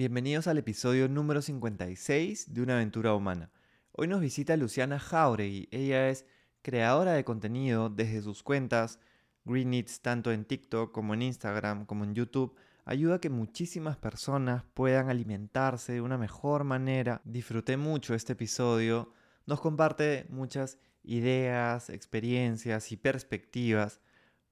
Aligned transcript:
Bienvenidos 0.00 0.46
al 0.46 0.56
episodio 0.56 1.10
número 1.10 1.42
56 1.42 2.54
de 2.54 2.62
Una 2.62 2.76
aventura 2.76 3.12
humana. 3.12 3.50
Hoy 3.92 4.08
nos 4.08 4.22
visita 4.22 4.56
Luciana 4.56 4.98
Jauregui. 4.98 5.68
Ella 5.70 6.08
es 6.08 6.24
creadora 6.62 7.12
de 7.12 7.22
contenido 7.22 7.90
desde 7.90 8.22
sus 8.22 8.42
cuentas 8.42 8.98
Green 9.44 9.74
Eats 9.74 10.00
tanto 10.00 10.32
en 10.32 10.46
TikTok 10.46 10.90
como 10.90 11.12
en 11.12 11.20
Instagram 11.20 11.84
como 11.84 12.04
en 12.04 12.14
YouTube. 12.14 12.56
Ayuda 12.86 13.16
a 13.16 13.20
que 13.20 13.28
muchísimas 13.28 13.98
personas 13.98 14.64
puedan 14.72 15.10
alimentarse 15.10 15.92
de 15.92 16.00
una 16.00 16.16
mejor 16.16 16.64
manera. 16.64 17.20
Disfruté 17.24 17.76
mucho 17.76 18.14
este 18.14 18.32
episodio. 18.32 19.12
Nos 19.44 19.60
comparte 19.60 20.24
muchas 20.30 20.78
ideas, 21.02 21.90
experiencias 21.90 22.90
y 22.90 22.96
perspectivas 22.96 24.00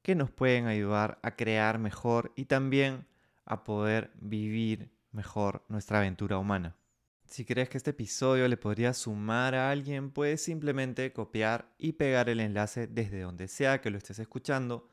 que 0.02 0.14
nos 0.14 0.30
pueden 0.30 0.66
ayudar 0.66 1.18
a 1.22 1.36
crear 1.36 1.78
mejor 1.78 2.34
y 2.36 2.44
también 2.44 3.06
a 3.46 3.64
poder 3.64 4.12
vivir 4.20 4.97
mejor 5.12 5.64
nuestra 5.68 5.98
aventura 5.98 6.38
humana. 6.38 6.76
Si 7.26 7.44
crees 7.44 7.68
que 7.68 7.76
este 7.76 7.90
episodio 7.90 8.48
le 8.48 8.56
podría 8.56 8.94
sumar 8.94 9.54
a 9.54 9.70
alguien, 9.70 10.10
puedes 10.10 10.42
simplemente 10.42 11.12
copiar 11.12 11.74
y 11.76 11.92
pegar 11.92 12.30
el 12.30 12.40
enlace 12.40 12.86
desde 12.86 13.20
donde 13.20 13.48
sea 13.48 13.80
que 13.80 13.90
lo 13.90 13.98
estés 13.98 14.18
escuchando. 14.18 14.88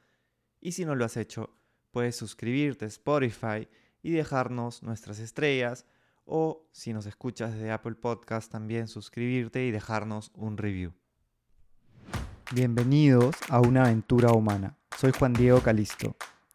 Y 0.59 0.73
si 0.73 0.84
no 0.84 0.95
lo 0.95 1.05
has 1.05 1.16
hecho, 1.16 1.55
puedes 1.91 2.17
suscribirte 2.17 2.85
a 2.85 2.88
Spotify 2.90 3.70
y 4.04 4.12
dejarnos 4.12 4.84
nuestras 4.84 5.20
estrellas. 5.20 5.85
O 6.26 6.68
si 6.71 6.91
nos 6.91 7.05
escuchas 7.05 7.54
desde 7.54 7.71
Apple 7.71 7.95
Podcast, 7.95 8.52
también 8.52 8.88
suscribirte 8.88 9.66
y 9.66 9.71
dejarnos 9.71 10.32
un 10.34 10.57
review. 10.57 10.93
Bienvenidos 12.52 13.35
a 13.49 13.62
una 13.62 13.85
aventura 13.85 14.32
humana. 14.32 14.77
Soy 14.98 15.12
Juan 15.18 15.34
Diego 15.34 15.62
Calisto. 15.62 16.18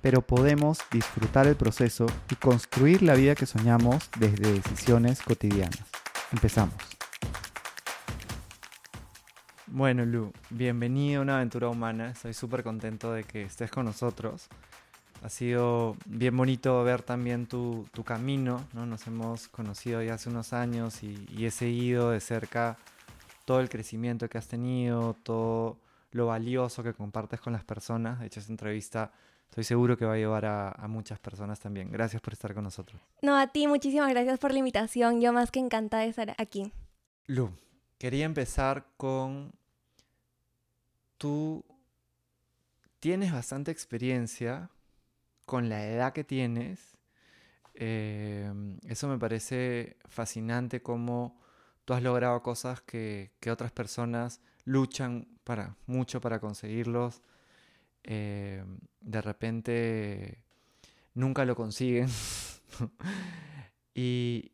pero 0.00 0.22
podemos 0.22 0.78
disfrutar 0.90 1.46
el 1.46 1.56
proceso 1.56 2.06
y 2.30 2.36
construir 2.36 3.02
la 3.02 3.14
vida 3.14 3.34
que 3.34 3.46
soñamos 3.46 4.10
desde 4.18 4.52
decisiones 4.52 5.22
cotidianas. 5.22 5.82
Empezamos. 6.32 6.74
Bueno, 9.70 10.06
Lu, 10.06 10.32
bienvenido 10.48 11.20
a 11.20 11.22
una 11.22 11.36
aventura 11.36 11.68
humana. 11.68 12.10
Estoy 12.10 12.32
súper 12.32 12.62
contento 12.62 13.12
de 13.12 13.24
que 13.24 13.42
estés 13.42 13.70
con 13.70 13.84
nosotros. 13.84 14.48
Ha 15.22 15.28
sido 15.28 15.96
bien 16.06 16.36
bonito 16.36 16.82
ver 16.84 17.02
también 17.02 17.46
tu, 17.46 17.86
camino, 18.04 18.64
¿no? 18.72 18.86
Nos 18.86 19.06
hemos 19.06 19.48
conocido 19.48 20.02
ya 20.02 20.14
hace 20.14 20.30
unos 20.30 20.52
años 20.52 21.02
y, 21.02 21.44
he 21.44 21.50
seguido 21.50 22.10
de 22.10 22.20
cerca 22.20 22.78
todo 23.44 23.60
el 23.60 23.68
crecimiento 23.68 24.28
que 24.28 24.38
has 24.38 24.48
tenido, 24.48 25.14
todo 25.22 25.76
lo 26.12 26.26
valioso 26.26 26.82
que 26.82 26.94
compartes 26.94 27.40
con 27.40 27.52
las 27.52 27.64
personas. 27.64 28.20
De 28.20 28.26
hecho, 28.26 28.40
esta 28.40 28.52
entrevista 28.52 29.12
estoy 29.50 29.64
seguro 29.64 29.96
que 29.96 30.04
va 30.04 30.14
a 30.14 30.16
llevar 30.16 30.44
a, 30.44 30.86
muchas 30.88 31.18
personas 31.18 31.58
también. 31.60 31.90
Gracias 31.90 32.22
por 32.22 32.32
estar 32.32 32.54
con 32.54 32.64
nosotros. 32.64 33.00
No, 33.22 33.36
a 33.36 33.48
ti 33.48 33.66
muchísimas 33.66 34.10
gracias 34.10 34.38
por 34.38 34.52
la 34.52 34.58
invitación. 34.58 35.20
Yo 35.20 35.32
más 35.32 35.50
que 35.50 35.60
encantada 35.60 36.02
de 36.02 36.10
estar 36.10 36.34
aquí. 36.38 36.72
Lu, 37.26 37.50
quería 37.98 38.24
empezar 38.24 38.86
con... 38.96 39.52
Tú 41.16 41.64
tienes 43.00 43.32
bastante 43.32 43.70
experiencia 43.70 44.70
con 45.46 45.68
la 45.68 45.84
edad 45.86 46.12
que 46.12 46.24
tienes. 46.24 46.96
Eh, 47.74 48.52
eso 48.86 49.08
me 49.08 49.18
parece 49.18 49.96
fascinante 50.06 50.82
cómo 50.82 51.40
tú 51.84 51.94
has 51.94 52.02
logrado 52.02 52.42
cosas 52.42 52.80
que, 52.82 53.32
que 53.40 53.50
otras 53.50 53.72
personas 53.72 54.40
luchan 54.64 55.26
para, 55.42 55.74
mucho 55.86 56.20
para 56.20 56.38
conseguirlos. 56.38 57.22
Eh, 58.04 58.64
de 59.00 59.20
repente 59.22 60.42
nunca 61.14 61.44
lo 61.44 61.54
consiguen. 61.56 62.08
y, 63.94 64.52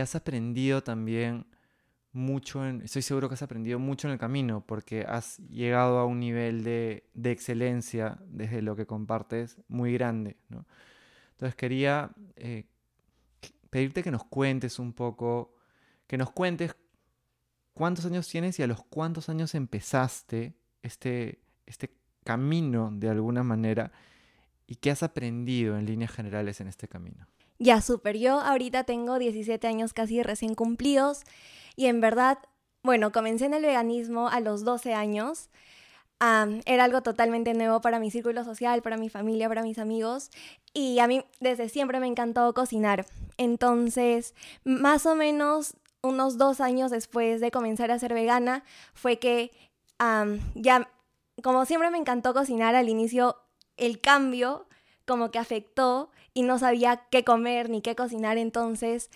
has 0.00 0.14
aprendido 0.14 0.82
también 0.82 1.46
mucho, 2.12 2.66
en, 2.66 2.82
estoy 2.82 3.02
seguro 3.02 3.28
que 3.28 3.34
has 3.34 3.42
aprendido 3.42 3.78
mucho 3.78 4.06
en 4.06 4.12
el 4.12 4.18
camino, 4.18 4.64
porque 4.66 5.04
has 5.08 5.38
llegado 5.48 5.98
a 5.98 6.06
un 6.06 6.20
nivel 6.20 6.62
de, 6.64 7.04
excelencia 7.24 8.18
desde 8.26 8.62
lo 8.62 8.76
que 8.76 8.86
compartes 8.86 9.58
muy 9.68 9.92
grande. 9.94 10.36
Entonces 11.32 11.54
quería 11.56 12.12
eh, 12.36 12.66
pedirte 13.70 14.02
que 14.02 14.10
nos 14.10 14.24
cuentes 14.24 14.78
un 14.78 14.92
poco, 14.92 15.56
que 16.06 16.18
nos 16.18 16.30
cuentes 16.30 16.76
cuántos 17.72 18.04
años 18.04 18.28
tienes 18.28 18.58
y 18.58 18.62
a 18.62 18.66
los 18.66 18.84
cuántos 18.84 19.28
años 19.28 19.54
empezaste 19.54 20.54
este, 20.82 21.40
este 21.66 22.01
camino 22.24 22.90
de 22.92 23.08
alguna 23.08 23.42
manera 23.42 23.92
y 24.66 24.76
qué 24.76 24.90
has 24.90 25.02
aprendido 25.02 25.76
en 25.76 25.86
líneas 25.86 26.12
generales 26.12 26.60
en 26.60 26.68
este 26.68 26.88
camino. 26.88 27.26
Ya, 27.58 27.80
súper. 27.80 28.16
Yo 28.18 28.40
ahorita 28.40 28.84
tengo 28.84 29.18
17 29.18 29.66
años 29.66 29.92
casi 29.92 30.22
recién 30.22 30.54
cumplidos 30.54 31.22
y 31.76 31.86
en 31.86 32.00
verdad, 32.00 32.38
bueno, 32.82 33.12
comencé 33.12 33.44
en 33.46 33.54
el 33.54 33.62
veganismo 33.62 34.28
a 34.28 34.40
los 34.40 34.64
12 34.64 34.94
años. 34.94 35.50
era 36.20 36.84
algo 36.84 37.02
totalmente 37.02 37.52
nuevo 37.54 37.80
para 37.80 37.98
mi 37.98 38.10
círculo 38.10 38.44
social, 38.44 38.82
para 38.82 38.96
mi 38.96 39.08
familia, 39.08 39.48
para 39.48 39.62
mis 39.62 39.78
amigos. 39.78 40.30
Y 40.72 40.98
a 41.00 41.06
mí 41.06 41.24
desde 41.40 41.68
siempre 41.68 42.00
me 42.00 42.06
encantó 42.06 42.52
cocinar. 42.54 43.06
Entonces, 43.36 44.34
más 44.64 45.06
o 45.06 45.14
menos 45.14 45.76
unos 46.02 46.38
dos 46.38 46.60
años 46.60 46.90
después 46.90 47.40
de 47.40 47.50
comenzar 47.50 47.90
a 47.90 47.98
ser 47.98 48.14
vegana, 48.14 48.64
fue 48.94 49.18
que 49.18 49.52
ya, 50.54 50.88
como 51.42 51.64
siempre 51.64 51.90
me 51.90 51.98
encantó 51.98 52.34
cocinar 52.34 52.74
al 52.74 52.88
inicio, 52.88 53.36
el 53.76 54.00
cambio 54.00 54.66
como 55.06 55.30
que 55.30 55.38
afectó 55.38 56.10
y 56.34 56.42
no 56.42 56.58
sabía 56.58 57.06
qué 57.10 57.24
comer 57.24 57.68
ni 57.70 57.82
qué 57.82 57.94
cocinar, 57.94 58.38
entonces 58.38 59.10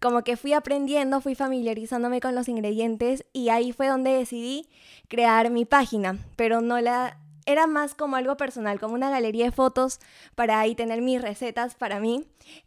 como 0.00 0.22
que 0.22 0.36
fui 0.36 0.52
aprendiendo, 0.52 1.22
fui 1.22 1.34
familiarizándome 1.34 2.20
con 2.20 2.34
los 2.34 2.46
ingredientes 2.48 3.24
y 3.32 3.48
ahí 3.48 3.72
fue 3.72 3.88
donde 3.88 4.10
decidí 4.10 4.68
crear 5.08 5.50
mi 5.50 5.64
página, 5.64 6.18
pero 6.36 6.60
no 6.60 6.78
la 6.78 7.16
era 7.46 7.66
más 7.66 7.94
como 7.94 8.16
algo 8.16 8.36
personal, 8.36 8.78
como 8.78 8.94
una 8.94 9.08
galería 9.08 9.46
de 9.46 9.50
fotos 9.50 9.98
para 10.34 10.60
ahí 10.60 10.74
tener 10.74 11.00
mis 11.00 11.22
recetas 11.22 11.74
para 11.74 12.00
mí. 12.00 12.26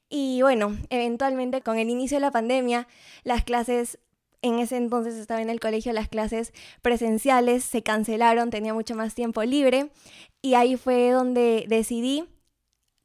Y 0.09 0.41
bueno, 0.41 0.75
eventualmente 0.89 1.61
con 1.61 1.77
el 1.77 1.91
inicio 1.91 2.17
de 2.17 2.21
la 2.21 2.31
pandemia, 2.31 2.87
las 3.23 3.43
clases 3.43 3.99
en 4.43 4.59
ese 4.59 4.77
entonces 4.77 5.15
estaba 5.15 5.41
en 5.41 5.49
el 5.49 5.59
colegio, 5.59 5.93
las 5.93 6.09
clases 6.09 6.53
presenciales 6.81 7.63
se 7.63 7.81
cancelaron, 7.81 8.51
tenía 8.51 8.73
mucho 8.73 8.93
más 8.93 9.15
tiempo 9.15 9.41
libre 9.43 9.89
y 10.41 10.53
ahí 10.53 10.75
fue 10.75 11.09
donde 11.09 11.65
decidí 11.67 12.25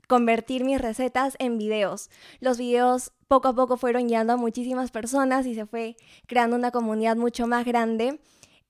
convertir 0.09 0.65
mis 0.65 0.81
recetas 0.81 1.37
en 1.38 1.56
videos. 1.56 2.10
Los 2.41 2.59
videos 2.59 3.12
poco 3.28 3.49
a 3.49 3.54
poco 3.54 3.76
fueron 3.76 4.09
llegando 4.09 4.32
a 4.32 4.37
muchísimas 4.37 4.91
personas 4.91 5.47
y 5.47 5.54
se 5.54 5.65
fue 5.65 5.97
creando 6.26 6.56
una 6.56 6.72
comunidad 6.72 7.16
mucho 7.16 7.47
más 7.47 7.65
grande. 7.65 8.19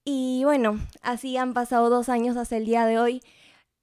Y 0.04 0.42
bueno, 0.44 0.78
así 1.00 1.36
han 1.36 1.54
pasado 1.54 1.88
dos 1.88 2.08
años 2.08 2.36
hasta 2.36 2.56
el 2.56 2.66
día 2.66 2.84
de 2.86 2.98
hoy. 2.98 3.22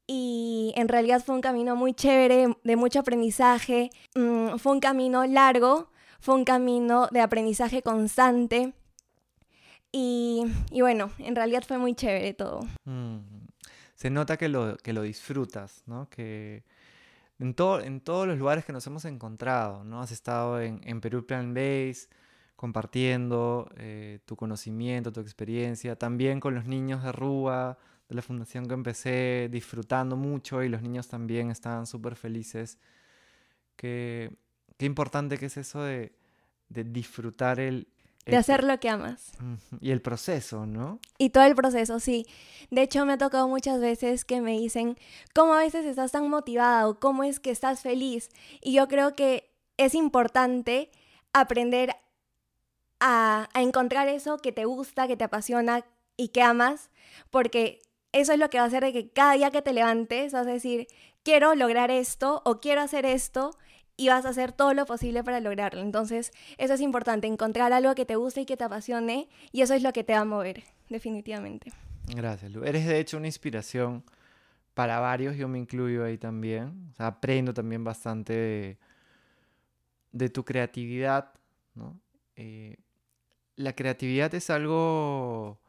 Y 0.07 0.73
en 0.75 0.87
realidad 0.87 1.23
fue 1.25 1.33
un 1.33 1.41
camino 1.41 1.75
muy 1.75 1.93
chévere, 1.93 2.55
de 2.63 2.75
mucho 2.75 2.99
aprendizaje. 2.99 3.89
Mm, 4.13 4.57
fue 4.57 4.73
un 4.73 4.79
camino 4.79 5.25
largo, 5.25 5.89
fue 6.19 6.35
un 6.35 6.45
camino 6.45 7.07
de 7.11 7.21
aprendizaje 7.21 7.81
constante. 7.81 8.73
Y, 9.91 10.43
bueno, 10.71 11.11
en 11.19 11.35
realidad 11.35 11.63
fue 11.65 11.77
muy 11.77 11.95
chévere 11.95 12.33
todo. 12.33 12.61
Mm, 12.83 13.19
se 13.93 14.09
nota 14.09 14.35
que 14.35 14.49
lo, 14.49 14.75
que 14.77 14.91
lo 14.91 15.03
disfrutas, 15.03 15.83
¿no? 15.85 16.09
Que 16.09 16.63
en, 17.39 17.53
todo, 17.53 17.79
en 17.79 18.01
todos 18.01 18.27
los 18.27 18.37
lugares 18.37 18.65
que 18.65 18.73
nos 18.73 18.85
hemos 18.87 19.05
encontrado, 19.05 19.85
¿no? 19.85 20.01
Has 20.01 20.11
estado 20.11 20.59
en, 20.59 20.81
en 20.83 20.99
Perú 20.99 21.25
Plan 21.25 21.53
Base, 21.53 22.09
compartiendo 22.55 23.69
eh, 23.77 24.19
tu 24.25 24.35
conocimiento, 24.35 25.11
tu 25.11 25.21
experiencia, 25.21 25.95
también 25.95 26.39
con 26.39 26.55
los 26.55 26.65
niños 26.65 27.03
de 27.03 27.11
Rúa, 27.11 27.77
de 28.09 28.15
la 28.15 28.21
fundación 28.21 28.67
que 28.67 28.73
empecé, 28.73 29.49
disfrutando 29.51 30.15
mucho 30.15 30.63
y 30.63 30.69
los 30.69 30.81
niños 30.81 31.07
también 31.07 31.51
estaban 31.51 31.85
súper 31.87 32.15
felices. 32.15 32.77
Qué, 33.75 34.31
qué 34.77 34.85
importante 34.85 35.37
que 35.37 35.47
es 35.47 35.57
eso 35.57 35.81
de, 35.83 36.13
de 36.69 36.83
disfrutar 36.83 37.59
el, 37.59 37.87
de 38.25 38.37
hacer 38.37 38.63
lo 38.63 38.79
que 38.79 38.89
amas. 38.89 39.33
Y 39.79 39.91
el 39.91 40.01
proceso, 40.01 40.65
¿no? 40.65 40.99
Y 41.17 41.29
todo 41.29 41.43
el 41.43 41.53
proceso, 41.53 41.99
sí. 41.99 42.25
De 42.71 42.81
hecho, 42.81 43.05
me 43.05 43.13
ha 43.13 43.17
tocado 43.17 43.47
muchas 43.47 43.79
veces 43.79 44.25
que 44.25 44.41
me 44.41 44.53
dicen, 44.53 44.97
¿cómo 45.33 45.53
a 45.53 45.59
veces 45.59 45.85
estás 45.85 46.11
tan 46.11 46.27
motivada 46.29 46.87
o 46.87 46.99
cómo 46.99 47.23
es 47.23 47.39
que 47.39 47.51
estás 47.51 47.81
feliz? 47.81 48.29
Y 48.61 48.73
yo 48.73 48.87
creo 48.87 49.15
que 49.15 49.51
es 49.77 49.93
importante 49.93 50.89
aprender 51.33 51.95
a, 52.99 53.47
a 53.53 53.61
encontrar 53.61 54.07
eso 54.07 54.37
que 54.37 54.51
te 54.51 54.65
gusta, 54.65 55.07
que 55.07 55.17
te 55.17 55.25
apasiona 55.25 55.85
y 56.17 56.29
que 56.29 56.41
amas, 56.41 56.89
porque 57.29 57.81
eso 58.11 58.33
es 58.33 58.39
lo 58.39 58.49
que 58.49 58.57
va 58.57 58.63
a 58.63 58.67
hacer 58.67 58.83
de 58.83 58.93
que 58.93 59.09
cada 59.09 59.33
día 59.33 59.51
que 59.51 59.61
te 59.61 59.73
levantes 59.73 60.33
vas 60.33 60.47
a 60.47 60.51
decir, 60.51 60.87
quiero 61.21 61.53
lograr 61.53 61.91
esto 61.91 62.41
o 62.45 62.59
quiero 62.59 62.81
hacer 62.81 63.05
esto 63.05 63.51
y 63.97 64.09
vas 64.09 64.25
a 64.25 64.29
hacer 64.29 64.51
todo 64.51 64.73
lo 64.73 64.85
posible 64.85 65.23
para 65.23 65.39
lograrlo. 65.39 65.81
Entonces, 65.81 66.31
eso 66.57 66.73
es 66.73 66.81
importante, 66.81 67.27
encontrar 67.27 67.73
algo 67.73 67.95
que 67.95 68.05
te 68.05 68.15
guste 68.15 68.41
y 68.41 68.45
que 68.45 68.57
te 68.57 68.63
apasione 68.63 69.29
y 69.51 69.61
eso 69.61 69.73
es 69.73 69.83
lo 69.83 69.93
que 69.93 70.03
te 70.03 70.13
va 70.13 70.19
a 70.19 70.25
mover, 70.25 70.63
definitivamente. 70.89 71.71
Gracias, 72.07 72.51
Lu. 72.51 72.63
Eres 72.63 72.85
de 72.85 72.99
hecho 72.99 73.17
una 73.17 73.27
inspiración 73.27 74.03
para 74.73 74.99
varios, 74.99 75.37
yo 75.37 75.47
me 75.47 75.57
incluyo 75.57 76.03
ahí 76.03 76.17
también. 76.17 76.93
Aprendo 76.97 77.53
también 77.53 77.83
bastante 77.83 78.77
de, 80.11 80.29
tu 80.29 80.43
creatividad, 80.43 81.33
¿no? 81.73 81.99
Eh, 82.35 82.77
la 83.55 83.73
creatividad 83.73 84.33
es 84.35 84.49
algo 84.49 85.61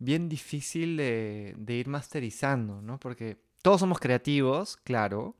bien 0.00 0.28
difícil 0.28 0.96
de, 0.96 1.54
de, 1.56 1.74
ir 1.74 1.86
masterizando, 1.86 2.82
¿no? 2.82 2.98
Porque 2.98 3.38
todos 3.62 3.80
somos 3.80 4.00
creativos, 4.00 4.76
claro, 4.78 5.36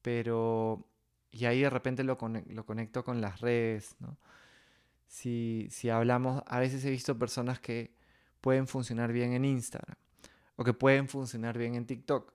pero... 0.00 0.86
Y 1.34 1.46
ahí 1.46 1.62
de 1.62 1.70
repente 1.70 2.04
lo, 2.04 2.16
lo 2.46 2.64
conecto 2.64 3.04
con 3.04 3.20
las 3.20 3.40
redes, 3.40 3.96
¿no? 3.98 4.16
Si, 5.08 5.66
si 5.70 5.90
hablamos, 5.90 6.42
a 6.46 6.60
veces 6.60 6.84
he 6.84 6.90
visto 6.90 7.18
personas 7.18 7.58
que 7.58 7.92
pueden 8.40 8.68
funcionar 8.68 9.12
bien 9.12 9.32
en 9.32 9.44
Instagram 9.44 9.96
o 10.56 10.64
que 10.64 10.72
pueden 10.72 11.08
funcionar 11.08 11.58
bien 11.58 11.74
en 11.74 11.86
TikTok. 11.86 12.32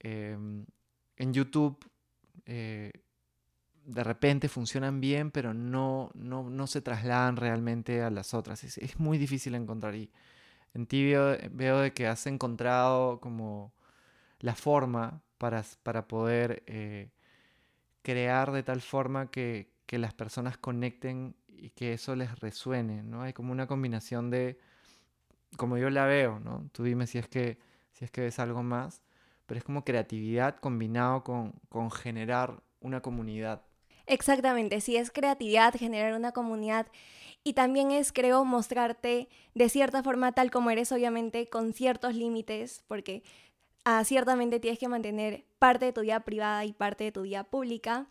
Em, 0.00 0.64
en 1.16 1.32
YouTube 1.34 1.78
eh, 2.46 2.92
de 3.84 4.04
repente 4.04 4.48
funcionan 4.48 5.00
bien, 5.00 5.30
pero 5.30 5.52
no, 5.52 6.10
no, 6.14 6.48
no, 6.48 6.66
se 6.66 6.80
trasladan 6.80 7.36
realmente 7.36 8.02
a 8.02 8.10
las 8.10 8.32
otras. 8.32 8.64
Es, 8.64 8.78
es 8.78 8.98
muy 8.98 9.18
difícil 9.18 9.54
encontrar. 9.54 9.94
Y 9.94 10.10
en 10.72 10.86
ti 10.86 11.04
veo, 11.04 11.78
de 11.80 11.92
que 11.92 12.06
has 12.06 12.26
encontrado 12.26 13.20
como 13.20 13.74
la 14.40 14.54
forma 14.54 15.22
para, 15.36 15.62
para 15.82 16.08
poder 16.08 16.62
eh, 16.66 17.10
crear 18.04 18.52
de 18.52 18.62
tal 18.62 18.82
forma 18.82 19.30
que, 19.30 19.72
que, 19.86 19.98
las 19.98 20.12
personas 20.12 20.58
conecten 20.58 21.34
y 21.48 21.70
que 21.70 21.94
eso 21.94 22.14
les 22.14 22.38
resuene, 22.38 23.02
¿no? 23.02 23.22
Hay 23.22 23.32
como 23.32 23.50
una 23.50 23.66
combinación 23.66 24.30
de, 24.30 24.58
como 25.56 25.78
yo 25.78 25.88
la 25.88 26.04
veo, 26.04 26.38
¿no? 26.38 26.68
Tú 26.72 26.84
dime 26.84 27.06
si 27.06 27.18
es 27.18 27.26
que, 27.26 27.58
si 27.92 28.04
es 28.04 28.10
que 28.10 28.20
ves 28.20 28.38
algo 28.38 28.62
más, 28.62 29.02
pero 29.46 29.58
es 29.58 29.64
como 29.64 29.84
creatividad 29.84 30.56
combinado 30.56 31.24
con, 31.24 31.52
con 31.70 31.90
generar 31.90 32.62
una 32.80 33.00
comunidad. 33.00 33.62
Exactamente, 34.06 34.82
sí 34.82 34.96
es 34.96 35.10
creatividad, 35.10 35.74
generar 35.74 36.12
una 36.12 36.32
comunidad 36.32 36.86
y 37.42 37.54
también 37.54 37.90
es, 37.90 38.12
creo, 38.12 38.44
mostrarte 38.44 39.30
de 39.54 39.68
cierta 39.70 40.02
forma 40.02 40.32
tal 40.32 40.50
como 40.50 40.70
eres, 40.70 40.92
obviamente 40.92 41.48
con 41.48 41.72
ciertos 41.72 42.14
límites, 42.14 42.84
porque 42.86 43.22
ah, 43.84 44.04
ciertamente 44.04 44.60
tienes 44.60 44.78
que 44.78 44.88
mantener 44.88 45.44
parte 45.58 45.86
de 45.86 45.92
tu 45.92 46.02
vida 46.02 46.20
privada 46.20 46.64
y 46.64 46.72
parte 46.72 47.04
de 47.04 47.12
tu 47.12 47.22
vida 47.22 47.44
pública. 47.44 48.08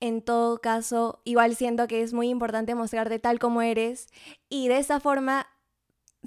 En 0.00 0.22
todo 0.22 0.60
caso, 0.60 1.20
igual 1.24 1.56
siento 1.56 1.88
que 1.88 2.02
es 2.02 2.12
muy 2.12 2.28
importante 2.28 2.74
mostrarte 2.74 3.18
tal 3.18 3.38
como 3.38 3.62
eres 3.62 4.08
y 4.48 4.68
de 4.68 4.78
esa 4.78 5.00
forma 5.00 5.46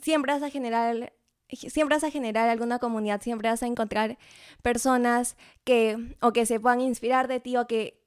siempre 0.02 0.34
vas 0.34 0.44
a 0.44 0.50
generar 0.50 1.14
siempre 1.50 1.98
a 1.98 2.12
generar 2.12 2.48
alguna 2.48 2.80
comunidad, 2.80 3.22
siempre 3.22 3.50
vas 3.50 3.62
a 3.62 3.68
encontrar 3.68 4.18
personas 4.62 5.36
que 5.66 6.16
o 6.22 6.32
que 6.32 6.46
se 6.46 6.60
puedan 6.60 6.80
inspirar 6.80 7.28
de 7.28 7.42
ti 7.42 7.58
o 7.58 7.68
que 7.68 8.02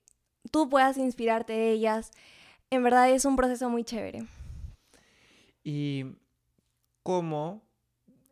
tú 0.51 0.69
puedas 0.71 0.97
inspirarte 0.97 1.53
de 1.53 1.73
ellas 1.73 2.11
en 2.71 2.83
verdad 2.83 3.11
es 3.11 3.25
un 3.25 3.37
proceso 3.37 3.69
muy 3.71 3.85
chévere. 3.85 4.27
¿Y 5.63 6.05
cómo 7.03 7.64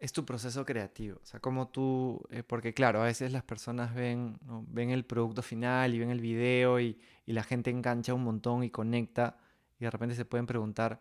es 0.03 0.13
tu 0.13 0.25
proceso 0.25 0.65
creativo? 0.65 1.21
O 1.23 1.25
sea, 1.27 1.39
cómo 1.39 1.69
tú, 1.69 2.21
eh, 2.31 2.43
porque 2.43 2.75
claro, 2.75 3.01
a 3.01 3.05
veces 3.05 3.31
las 3.31 3.45
personas 3.45 3.95
ven, 3.95 4.37
ven 4.67 4.91
el 4.91 5.05
producto 5.05 5.43
final 5.43 5.95
y 5.95 6.01
ven 6.01 6.11
el 6.11 6.21
video 6.21 6.81
y, 6.81 6.99
y 7.25 7.33
la 7.33 7.45
gente 7.45 7.71
engancha 7.71 8.13
un 8.13 8.25
montón 8.25 8.65
y 8.65 8.71
conecta 8.71 9.37
y 9.79 9.85
de 9.85 9.91
repente 9.91 10.17
se 10.17 10.25
pueden 10.25 10.47
preguntar 10.47 11.01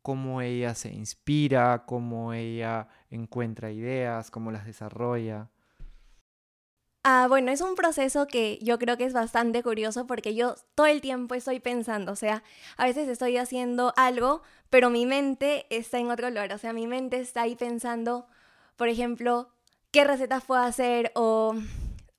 cómo 0.00 0.42
ella 0.42 0.76
se 0.76 0.92
inspira, 0.94 1.84
cómo 1.86 2.32
ella 2.32 2.86
encuentra 3.10 3.72
ideas, 3.72 4.30
cómo 4.30 4.52
las 4.52 4.64
desarrolla. 4.64 5.50
Ah, 7.02 7.26
bueno, 7.28 7.50
es 7.50 7.62
un 7.62 7.76
proceso 7.76 8.26
que 8.26 8.58
yo 8.60 8.78
creo 8.78 8.98
que 8.98 9.04
es 9.04 9.14
bastante 9.14 9.62
curioso 9.62 10.06
porque 10.06 10.34
yo 10.34 10.56
todo 10.74 10.86
el 10.86 11.00
tiempo 11.00 11.34
estoy 11.34 11.58
pensando, 11.58 12.12
o 12.12 12.16
sea, 12.16 12.42
a 12.76 12.84
veces 12.84 13.08
estoy 13.08 13.38
haciendo 13.38 13.94
algo, 13.96 14.42
pero 14.68 14.90
mi 14.90 15.06
mente 15.06 15.66
está 15.70 15.98
en 15.98 16.10
otro 16.10 16.28
lugar, 16.28 16.52
o 16.52 16.58
sea, 16.58 16.74
mi 16.74 16.86
mente 16.86 17.18
está 17.18 17.42
ahí 17.42 17.56
pensando, 17.56 18.26
por 18.76 18.88
ejemplo, 18.88 19.48
qué 19.90 20.04
recetas 20.04 20.44
puedo 20.44 20.62
hacer 20.62 21.12
o... 21.14 21.54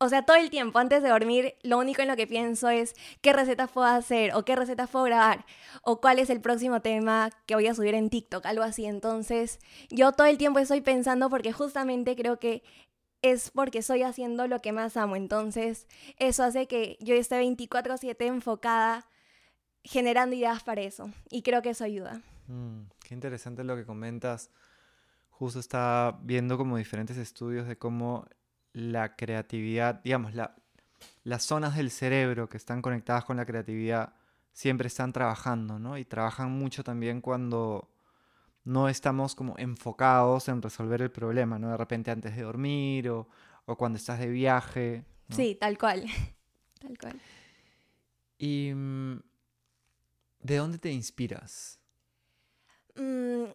O 0.04 0.10
sea, 0.10 0.24
todo 0.24 0.36
el 0.38 0.50
tiempo 0.50 0.80
antes 0.80 1.04
de 1.04 1.10
dormir, 1.10 1.54
lo 1.62 1.78
único 1.78 2.02
en 2.02 2.08
lo 2.08 2.16
que 2.16 2.26
pienso 2.26 2.70
es 2.70 2.96
qué 3.22 3.34
recetas 3.34 3.70
puedo 3.70 3.86
hacer 3.86 4.34
o 4.34 4.44
qué 4.44 4.56
recetas 4.56 4.90
puedo 4.90 5.06
grabar 5.06 5.46
o 5.84 6.02
cuál 6.02 6.18
es 6.18 6.32
el 6.32 6.42
próximo 6.42 6.82
tema 6.82 7.30
que 7.46 7.54
voy 7.54 7.68
a 7.68 7.76
subir 7.76 7.94
en 7.94 8.10
TikTok, 8.10 8.44
algo 8.48 8.64
así. 8.64 8.88
Entonces, 8.88 9.60
yo 9.92 10.12
todo 10.12 10.26
el 10.26 10.40
tiempo 10.40 10.58
estoy 10.58 10.82
pensando 10.82 11.30
porque 11.30 11.54
justamente 11.54 12.16
creo 12.16 12.40
que 12.40 12.64
es 13.22 13.52
porque 13.52 13.80
estoy 13.80 14.04
haciendo 14.04 14.48
lo 14.48 14.60
que 14.60 14.72
más 14.72 14.98
amo. 14.98 15.16
Entonces, 15.16 15.88
eso 16.18 16.44
hace 16.44 16.68
que 16.68 16.98
yo 17.00 17.16
esté 17.16 17.40
24/7 17.40 18.26
enfocada 18.26 19.08
generando 19.84 20.36
ideas 20.36 20.64
para 20.64 20.82
eso. 20.82 21.10
Y 21.30 21.42
creo 21.42 21.62
que 21.62 21.72
eso 21.72 21.84
ayuda. 21.84 22.22
Mm, 22.48 22.84
qué 23.04 23.14
interesante 23.14 23.64
lo 23.64 23.76
que 23.76 23.86
comentas. 23.86 24.52
Justo 25.30 25.60
estaba 25.60 26.20
viendo 26.24 26.58
como 26.58 26.78
diferentes 26.78 27.18
estudios 27.18 27.68
de 27.68 27.78
cómo 27.78 28.28
la 28.74 29.16
creatividad, 29.16 30.02
digamos, 30.04 30.34
la, 30.34 30.56
las 31.24 31.44
zonas 31.44 31.76
del 31.76 31.92
cerebro 31.92 32.48
que 32.48 32.58
están 32.58 32.82
conectadas 32.82 33.26
con 33.26 33.38
la 33.38 33.46
creatividad 33.46 34.14
siempre 34.54 34.88
están 34.88 35.14
trabajando, 35.14 35.80
¿no? 35.80 35.98
Y 35.98 36.06
trabajan 36.06 36.52
mucho 36.52 36.84
también 36.84 37.22
cuando 37.22 37.91
no 38.64 38.90
estamos 38.90 39.36
como 39.36 39.56
enfocados 39.58 40.48
en 40.48 40.62
resolver 40.62 41.02
el 41.02 41.12
problema, 41.12 41.58
¿no? 41.58 41.70
De 41.70 41.78
repente 41.78 42.12
antes 42.12 42.36
de 42.36 42.44
dormir 42.44 43.10
o, 43.10 43.28
cuando 43.78 43.98
estás 43.98 44.20
de 44.20 44.28
viaje. 44.28 45.06
Sí, 45.30 45.56
tal 45.60 45.78
cual. 45.78 46.06
tal 46.82 46.98
cual. 46.98 47.20
¿Y 48.38 48.74
mm, 48.74 49.22
de 50.42 50.56
dónde 50.58 50.78
te 50.78 50.92
inspiras? 50.92 51.80
Mm, 52.96 53.46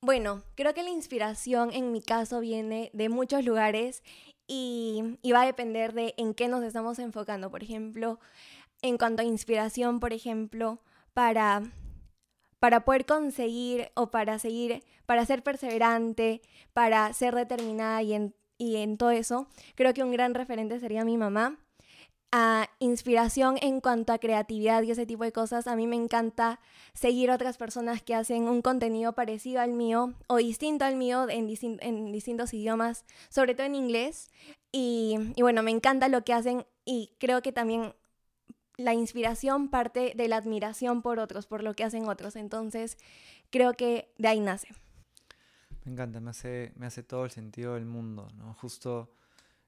bueno, 0.00 0.42
creo 0.54 0.72
que 0.72 0.82
la 0.82 0.90
inspiración 0.90 1.72
en 1.72 1.92
mi 1.92 2.00
caso 2.00 2.40
viene 2.40 2.90
de 2.94 3.10
muchos 3.10 3.44
lugares 3.44 4.02
y, 4.46 5.18
y 5.20 5.32
va 5.32 5.42
a 5.42 5.46
depender 5.46 5.92
de 5.92 6.14
en 6.16 6.32
qué 6.32 6.48
nos 6.48 6.64
estamos 6.64 6.98
enfocando. 6.98 7.50
Por 7.50 7.62
ejemplo, 7.62 8.18
en 8.80 8.96
cuanto 8.96 9.20
a 9.20 9.26
inspiración, 9.26 10.00
por 10.00 10.14
ejemplo, 10.14 10.80
para 11.12 11.62
para 12.60 12.84
poder 12.84 13.06
conseguir 13.06 13.90
o 13.94 14.10
para 14.10 14.38
seguir, 14.38 14.84
para 15.06 15.26
ser 15.26 15.42
perseverante, 15.42 16.42
para 16.72 17.12
ser 17.12 17.34
determinada 17.34 18.02
y 18.02 18.12
en, 18.12 18.34
y 18.58 18.76
en 18.76 18.98
todo 18.98 19.10
eso, 19.10 19.48
creo 19.74 19.92
que 19.94 20.04
un 20.04 20.12
gran 20.12 20.34
referente 20.34 20.78
sería 20.78 21.04
mi 21.04 21.16
mamá. 21.16 21.58
A 22.32 22.68
inspiración 22.78 23.56
en 23.60 23.80
cuanto 23.80 24.12
a 24.12 24.18
creatividad 24.18 24.82
y 24.82 24.92
ese 24.92 25.04
tipo 25.04 25.24
de 25.24 25.32
cosas, 25.32 25.66
a 25.66 25.74
mí 25.74 25.88
me 25.88 25.96
encanta 25.96 26.60
seguir 26.94 27.28
otras 27.32 27.56
personas 27.56 28.02
que 28.02 28.14
hacen 28.14 28.44
un 28.44 28.62
contenido 28.62 29.14
parecido 29.14 29.60
al 29.60 29.72
mío 29.72 30.14
o 30.28 30.36
distinto 30.36 30.84
al 30.84 30.94
mío 30.94 31.26
en, 31.28 31.48
en 31.80 32.12
distintos 32.12 32.54
idiomas, 32.54 33.04
sobre 33.30 33.56
todo 33.56 33.66
en 33.66 33.74
inglés. 33.74 34.30
Y, 34.70 35.16
y 35.34 35.42
bueno, 35.42 35.64
me 35.64 35.72
encanta 35.72 36.06
lo 36.06 36.22
que 36.22 36.32
hacen 36.32 36.66
y 36.84 37.16
creo 37.18 37.42
que 37.42 37.50
también 37.50 37.94
la 38.80 38.94
inspiración 38.94 39.68
parte 39.68 40.14
de 40.16 40.28
la 40.28 40.36
admiración 40.36 41.02
por 41.02 41.18
otros, 41.18 41.46
por 41.46 41.62
lo 41.62 41.74
que 41.74 41.84
hacen 41.84 42.08
otros. 42.08 42.34
Entonces, 42.34 42.96
creo 43.50 43.74
que 43.74 44.12
de 44.18 44.28
ahí 44.28 44.40
nace. 44.40 44.68
Me 45.84 45.92
encanta, 45.92 46.20
me 46.20 46.30
hace, 46.30 46.72
me 46.76 46.86
hace 46.86 47.02
todo 47.02 47.24
el 47.24 47.30
sentido 47.30 47.74
del 47.74 47.86
mundo, 47.86 48.28
¿no? 48.36 48.54
Justo 48.54 49.12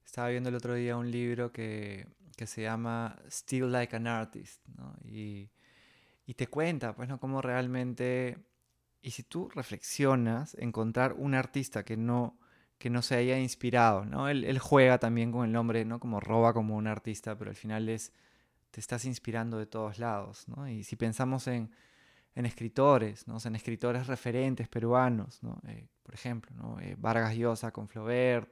estaba 0.04 0.28
viendo 0.28 0.48
el 0.48 0.54
otro 0.54 0.74
día 0.74 0.96
un 0.96 1.10
libro 1.10 1.52
que, 1.52 2.06
que 2.36 2.46
se 2.46 2.62
llama 2.62 3.18
Still 3.30 3.70
Like 3.70 3.96
an 3.96 4.06
Artist, 4.06 4.66
¿no? 4.76 4.94
Y, 5.04 5.50
y 6.26 6.34
te 6.34 6.46
cuenta, 6.46 6.94
pues, 6.94 7.08
¿no? 7.08 7.20
Cómo 7.20 7.40
realmente... 7.42 8.38
Y 9.04 9.10
si 9.10 9.24
tú 9.24 9.48
reflexionas, 9.48 10.54
encontrar 10.60 11.14
un 11.14 11.34
artista 11.34 11.84
que 11.84 11.96
no, 11.96 12.38
que 12.78 12.88
no 12.88 13.02
se 13.02 13.16
haya 13.16 13.38
inspirado, 13.38 14.04
¿no? 14.04 14.28
Él, 14.28 14.44
él 14.44 14.58
juega 14.58 14.98
también 14.98 15.32
con 15.32 15.44
el 15.44 15.52
nombre, 15.52 15.84
¿no? 15.84 15.98
Como 15.98 16.20
roba 16.20 16.52
como 16.52 16.76
un 16.76 16.86
artista, 16.86 17.36
pero 17.36 17.50
al 17.50 17.56
final 17.56 17.88
es 17.88 18.12
te 18.72 18.80
estás 18.80 19.04
inspirando 19.04 19.58
de 19.58 19.66
todos 19.66 19.98
lados, 19.98 20.48
¿no? 20.48 20.66
Y 20.66 20.82
si 20.82 20.96
pensamos 20.96 21.46
en, 21.46 21.70
en 22.34 22.46
escritores, 22.46 23.28
¿no? 23.28 23.36
en 23.44 23.54
escritores 23.54 24.06
referentes 24.06 24.66
peruanos, 24.66 25.42
¿no? 25.42 25.60
Eh, 25.68 25.86
por 26.02 26.14
ejemplo, 26.14 26.50
¿no? 26.56 26.80
Eh, 26.80 26.96
Vargas 26.98 27.36
Llosa 27.36 27.70
con 27.70 27.86
Flaubert, 27.86 28.50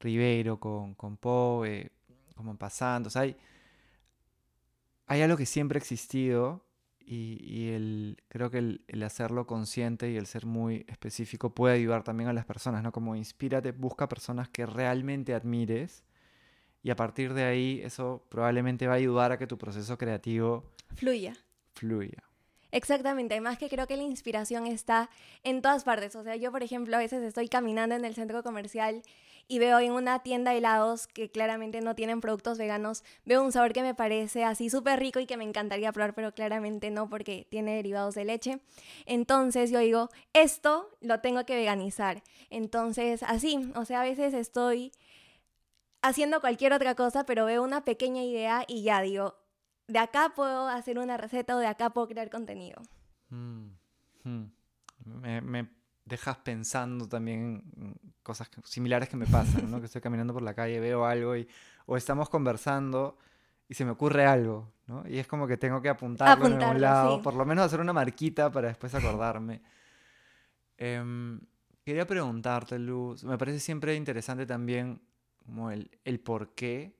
Ribeiro 0.00 0.58
con, 0.58 0.94
con 0.96 1.16
Poe, 1.16 1.92
como 2.34 2.58
pasando, 2.58 3.08
hay, 3.14 3.36
hay 5.06 5.22
algo 5.22 5.36
que 5.36 5.46
siempre 5.46 5.78
ha 5.78 5.80
existido 5.80 6.66
y, 6.98 7.68
el, 7.68 8.16
creo 8.28 8.50
que 8.50 8.58
el, 8.58 9.02
hacerlo 9.04 9.46
consciente 9.46 10.10
y 10.10 10.16
el 10.16 10.26
ser 10.26 10.46
muy 10.46 10.84
específico 10.88 11.54
puede 11.54 11.76
ayudar 11.76 12.02
también 12.02 12.28
a 12.28 12.32
las 12.32 12.44
personas, 12.44 12.82
¿no? 12.82 12.90
Como 12.90 13.14
inspírate, 13.14 13.70
busca 13.70 14.08
personas 14.08 14.48
que 14.48 14.66
realmente 14.66 15.32
admires 15.32 16.02
y 16.84 16.90
a 16.90 16.96
partir 16.96 17.32
de 17.32 17.44
ahí 17.44 17.80
eso 17.82 18.22
probablemente 18.28 18.86
va 18.86 18.92
a 18.92 18.96
ayudar 18.96 19.32
a 19.32 19.38
que 19.38 19.46
tu 19.48 19.58
proceso 19.58 19.98
creativo 19.98 20.70
fluya. 20.94 21.34
Fluya. 21.72 22.22
Exactamente, 22.70 23.34
además 23.34 23.56
que 23.56 23.68
creo 23.68 23.86
que 23.86 23.96
la 23.96 24.02
inspiración 24.02 24.66
está 24.66 25.08
en 25.44 25.62
todas 25.62 25.84
partes. 25.84 26.14
O 26.14 26.22
sea, 26.22 26.36
yo, 26.36 26.52
por 26.52 26.62
ejemplo, 26.62 26.96
a 26.96 26.98
veces 26.98 27.22
estoy 27.22 27.48
caminando 27.48 27.94
en 27.94 28.04
el 28.04 28.14
centro 28.14 28.42
comercial 28.42 29.02
y 29.48 29.58
veo 29.60 29.78
en 29.78 29.92
una 29.92 30.22
tienda 30.22 30.50
de 30.50 30.58
helados 30.58 31.06
que 31.06 31.30
claramente 31.30 31.80
no 31.80 31.94
tienen 31.94 32.20
productos 32.20 32.58
veganos, 32.58 33.02
veo 33.24 33.42
un 33.42 33.52
sabor 33.52 33.72
que 33.72 33.82
me 33.82 33.94
parece 33.94 34.44
así 34.44 34.68
súper 34.70 34.98
rico 34.98 35.20
y 35.20 35.26
que 35.26 35.36
me 35.36 35.44
encantaría 35.44 35.92
probar, 35.92 36.14
pero 36.14 36.34
claramente 36.34 36.90
no 36.90 37.08
porque 37.08 37.46
tiene 37.48 37.76
derivados 37.76 38.14
de 38.14 38.24
leche. 38.24 38.58
Entonces 39.06 39.70
yo 39.70 39.78
digo, 39.78 40.10
esto 40.32 40.90
lo 41.00 41.20
tengo 41.20 41.46
que 41.46 41.56
veganizar. 41.56 42.22
Entonces, 42.50 43.22
así, 43.22 43.72
o 43.74 43.84
sea, 43.84 44.00
a 44.00 44.04
veces 44.04 44.34
estoy 44.34 44.92
haciendo 46.04 46.40
cualquier 46.40 46.72
otra 46.72 46.94
cosa, 46.94 47.24
pero 47.24 47.46
veo 47.46 47.62
una 47.62 47.84
pequeña 47.84 48.22
idea 48.22 48.64
y 48.68 48.82
ya 48.82 49.00
digo, 49.00 49.36
de 49.88 49.98
acá 49.98 50.32
puedo 50.36 50.68
hacer 50.68 50.98
una 50.98 51.16
receta 51.16 51.56
o 51.56 51.58
de 51.58 51.66
acá 51.66 51.90
puedo 51.90 52.08
crear 52.08 52.30
contenido. 52.30 52.80
Mm, 53.30 53.68
hmm. 54.24 54.50
me 55.42 55.68
dejas 56.04 56.36
pensando 56.36 57.08
también 57.08 57.62
cosas 58.22 58.50
similares 58.64 59.08
que 59.08 59.16
me 59.16 59.26
pasan, 59.26 59.70
¿no? 59.70 59.80
que 59.80 59.86
estoy 59.86 60.02
caminando 60.02 60.34
por 60.34 60.42
la 60.42 60.54
calle, 60.54 60.78
veo 60.78 61.06
algo 61.06 61.36
y, 61.36 61.48
o 61.86 61.96
estamos 61.96 62.28
conversando 62.28 63.16
y 63.66 63.72
se 63.72 63.86
me 63.86 63.92
ocurre 63.92 64.26
algo, 64.26 64.70
¿no? 64.86 65.08
Y 65.08 65.18
es 65.18 65.26
como 65.26 65.46
que 65.46 65.56
tengo 65.56 65.80
que 65.80 65.88
apuntarlo, 65.88 66.46
en 66.46 66.62
algún 66.62 66.80
lado, 66.82 67.22
por 67.22 67.34
lo 67.34 67.46
menos 67.46 67.64
hacer 67.64 67.80
una 67.80 67.94
marquita 67.94 68.52
para 68.52 68.68
después 68.68 68.94
acordarme. 68.94 69.62
Em, 70.76 71.40
quería 71.82 72.06
preguntarte, 72.06 72.78
Luz, 72.78 73.24
me 73.24 73.38
parece 73.38 73.58
siempre 73.58 73.94
interesante 73.94 74.44
también 74.44 75.00
como 75.44 75.70
el, 75.70 75.90
el 76.04 76.20
por 76.20 76.54
qué 76.54 76.94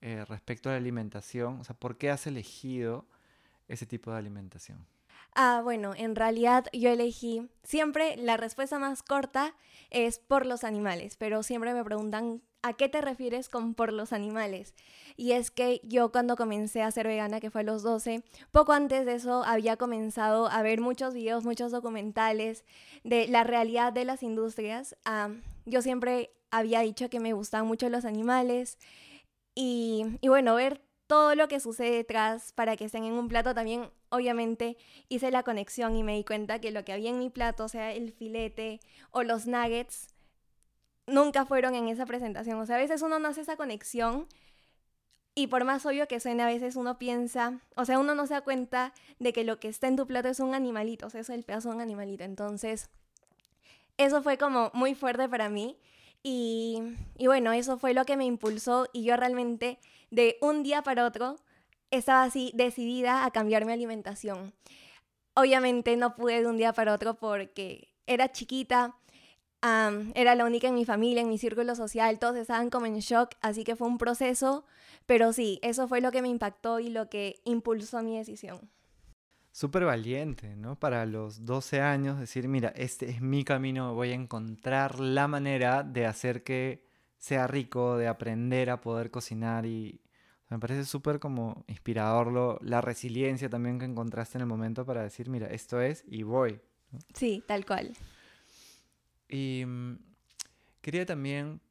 eh, 0.00 0.24
respecto 0.26 0.68
a 0.68 0.72
la 0.72 0.78
alimentación, 0.78 1.60
o 1.60 1.64
sea, 1.64 1.74
¿por 1.74 1.96
qué 1.96 2.10
has 2.10 2.26
elegido 2.26 3.06
ese 3.68 3.86
tipo 3.86 4.10
de 4.12 4.18
alimentación? 4.18 4.86
Ah, 5.36 5.62
bueno, 5.64 5.94
en 5.96 6.14
realidad 6.14 6.66
yo 6.72 6.90
elegí, 6.90 7.48
siempre 7.64 8.16
la 8.16 8.36
respuesta 8.36 8.78
más 8.78 9.02
corta 9.02 9.56
es 9.90 10.20
por 10.20 10.46
los 10.46 10.62
animales, 10.62 11.16
pero 11.16 11.42
siempre 11.42 11.74
me 11.74 11.82
preguntan, 11.82 12.40
¿a 12.62 12.74
qué 12.74 12.88
te 12.88 13.00
refieres 13.00 13.48
con 13.48 13.74
por 13.74 13.92
los 13.92 14.12
animales? 14.12 14.74
Y 15.16 15.32
es 15.32 15.50
que 15.50 15.80
yo 15.82 16.12
cuando 16.12 16.36
comencé 16.36 16.82
a 16.82 16.90
ser 16.92 17.08
vegana, 17.08 17.40
que 17.40 17.50
fue 17.50 17.62
a 17.62 17.64
los 17.64 17.82
12, 17.82 18.22
poco 18.52 18.72
antes 18.72 19.06
de 19.06 19.14
eso 19.14 19.42
había 19.44 19.76
comenzado 19.76 20.46
a 20.48 20.62
ver 20.62 20.80
muchos 20.80 21.14
videos, 21.14 21.44
muchos 21.44 21.72
documentales 21.72 22.64
de 23.02 23.26
la 23.26 23.42
realidad 23.42 23.92
de 23.92 24.04
las 24.04 24.22
industrias. 24.22 24.96
Ah, 25.04 25.30
yo 25.66 25.82
siempre 25.82 26.30
había 26.52 26.80
dicho 26.80 27.10
que 27.10 27.18
me 27.18 27.32
gustaban 27.32 27.66
mucho 27.66 27.88
los 27.88 28.04
animales 28.04 28.78
y, 29.56 30.04
y 30.20 30.28
bueno, 30.28 30.54
ver 30.54 30.80
todo 31.06 31.34
lo 31.34 31.48
que 31.48 31.60
sucede 31.60 31.90
detrás 31.90 32.52
para 32.52 32.76
que 32.76 32.86
estén 32.86 33.04
en 33.04 33.12
un 33.14 33.28
plato 33.28 33.54
también, 33.54 33.90
obviamente 34.08 34.76
hice 35.08 35.30
la 35.30 35.42
conexión 35.42 35.96
y 35.96 36.02
me 36.02 36.14
di 36.14 36.24
cuenta 36.24 36.60
que 36.60 36.70
lo 36.70 36.84
que 36.84 36.92
había 36.92 37.10
en 37.10 37.18
mi 37.18 37.30
plato, 37.30 37.64
o 37.64 37.68
sea, 37.68 37.92
el 37.92 38.12
filete 38.12 38.80
o 39.10 39.22
los 39.22 39.46
nuggets, 39.46 40.08
nunca 41.06 41.44
fueron 41.44 41.74
en 41.74 41.88
esa 41.88 42.06
presentación. 42.06 42.58
O 42.58 42.66
sea, 42.66 42.76
a 42.76 42.78
veces 42.80 43.02
uno 43.02 43.18
no 43.18 43.28
hace 43.28 43.42
esa 43.42 43.56
conexión 43.56 44.26
y 45.34 45.48
por 45.48 45.64
más 45.64 45.84
obvio 45.84 46.06
que 46.06 46.20
suene, 46.20 46.42
a 46.42 46.46
veces 46.46 46.76
uno 46.76 46.98
piensa, 46.98 47.60
o 47.76 47.84
sea, 47.84 47.98
uno 47.98 48.14
no 48.14 48.26
se 48.26 48.34
da 48.34 48.40
cuenta 48.40 48.94
de 49.18 49.32
que 49.32 49.44
lo 49.44 49.58
que 49.58 49.68
está 49.68 49.88
en 49.88 49.96
tu 49.96 50.06
plato 50.06 50.28
es 50.28 50.40
un 50.40 50.54
animalito, 50.54 51.06
o 51.06 51.10
sea, 51.10 51.20
es 51.20 51.28
el 51.28 51.42
pedazo 51.42 51.70
de 51.70 51.76
un 51.76 51.80
animalito. 51.80 52.24
Entonces, 52.24 52.88
eso 53.96 54.22
fue 54.22 54.38
como 54.38 54.70
muy 54.74 54.94
fuerte 54.94 55.28
para 55.28 55.48
mí. 55.48 55.76
Y, 56.22 56.80
y 57.18 57.26
bueno, 57.26 57.52
eso 57.52 57.76
fue 57.78 57.92
lo 57.92 58.04
que 58.04 58.16
me 58.16 58.24
impulsó 58.24 58.88
y 58.92 59.04
yo 59.04 59.16
realmente 59.16 59.78
de 60.10 60.36
un 60.40 60.62
día 60.62 60.82
para 60.82 61.06
otro 61.06 61.36
estaba 61.90 62.24
así 62.24 62.52
decidida 62.54 63.24
a 63.24 63.30
cambiar 63.30 63.64
mi 63.64 63.72
alimentación. 63.72 64.52
Obviamente 65.34 65.96
no 65.96 66.14
pude 66.14 66.40
de 66.40 66.46
un 66.46 66.56
día 66.56 66.72
para 66.72 66.94
otro 66.94 67.14
porque 67.14 67.88
era 68.06 68.32
chiquita, 68.32 68.96
era 69.62 70.34
la 70.34 70.44
única 70.44 70.68
en 70.68 70.74
mi 70.74 70.84
familia, 70.84 71.22
en 71.22 71.28
mi 71.28 71.38
círculo 71.38 71.74
social, 71.74 72.18
todos 72.18 72.36
estaban 72.36 72.68
como 72.68 72.86
en 72.86 72.98
shock, 72.98 73.30
así 73.40 73.64
que 73.64 73.76
fue 73.76 73.88
un 73.88 73.96
proceso, 73.96 74.64
pero 75.06 75.32
sí, 75.32 75.58
eso 75.62 75.88
fue 75.88 76.00
lo 76.00 76.12
que 76.12 76.20
me 76.20 76.28
impactó 76.28 76.80
y 76.80 76.90
lo 76.90 77.08
que 77.08 77.40
impulsó 77.44 78.02
mi 78.02 78.18
decisión. 78.18 78.70
Súper 79.52 79.84
valiente, 79.84 80.54
¿no? 80.56 80.78
Para 80.78 81.06
los 81.06 81.44
12 81.44 81.80
años 81.80 82.18
decir, 82.18 82.48
mira, 82.48 82.72
este 82.76 83.08
es 83.08 83.20
mi 83.20 83.44
camino, 83.44 83.94
voy 83.94 84.10
a 84.10 84.14
encontrar 84.14 85.00
la 85.00 85.28
manera 85.28 85.82
de 85.82 86.06
hacer 86.06 86.42
que 86.42 86.84
sea 87.24 87.46
rico, 87.46 87.96
de 87.96 88.06
aprender 88.06 88.68
a 88.68 88.82
poder 88.82 89.10
cocinar 89.10 89.64
y, 89.64 89.98
me 90.50 90.58
parece 90.58 90.84
súper 90.84 91.18
como 91.18 91.64
inspirador 91.68 92.30
lo, 92.30 92.58
la 92.60 92.82
resiliencia 92.82 93.48
también 93.48 93.78
que 93.78 93.86
encontraste 93.86 94.36
en 94.36 94.42
el 94.42 94.46
momento 94.46 94.84
para 94.84 95.02
decir, 95.02 95.30
mira, 95.30 95.46
esto 95.46 95.80
es 95.80 96.04
y 96.06 96.22
voy. 96.22 96.60
Sí, 97.14 97.42
tal 97.46 97.64
cual. 97.64 97.96
Y 99.26 99.64
mm, 99.66 99.94
quería 100.82 101.06
también 101.06 101.62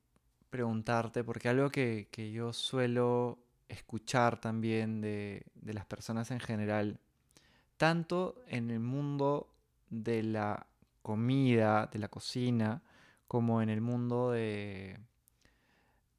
preguntarte, 0.50 1.24
porque 1.24 1.50
algo 1.50 1.70
que, 1.70 2.08
que 2.10 2.32
yo 2.32 2.52
suelo 2.52 3.38
escuchar 3.70 4.42
también 4.42 5.02
de, 5.02 5.46
de, 5.54 5.74
las 5.76 5.86
personas 5.86 6.32
en 6.32 6.40
general, 6.40 7.00
tanto 7.78 8.44
en 8.48 8.72
el 8.72 8.80
mundo 8.80 9.54
de 9.92 10.24
la 10.24 10.66
comida, 11.04 11.92
de 11.94 12.00
la 12.00 12.08
cocina, 12.08 12.82
como 13.28 13.62
en 13.62 13.70
el 13.70 13.82
mundo 13.82 14.32
de, 14.32 14.98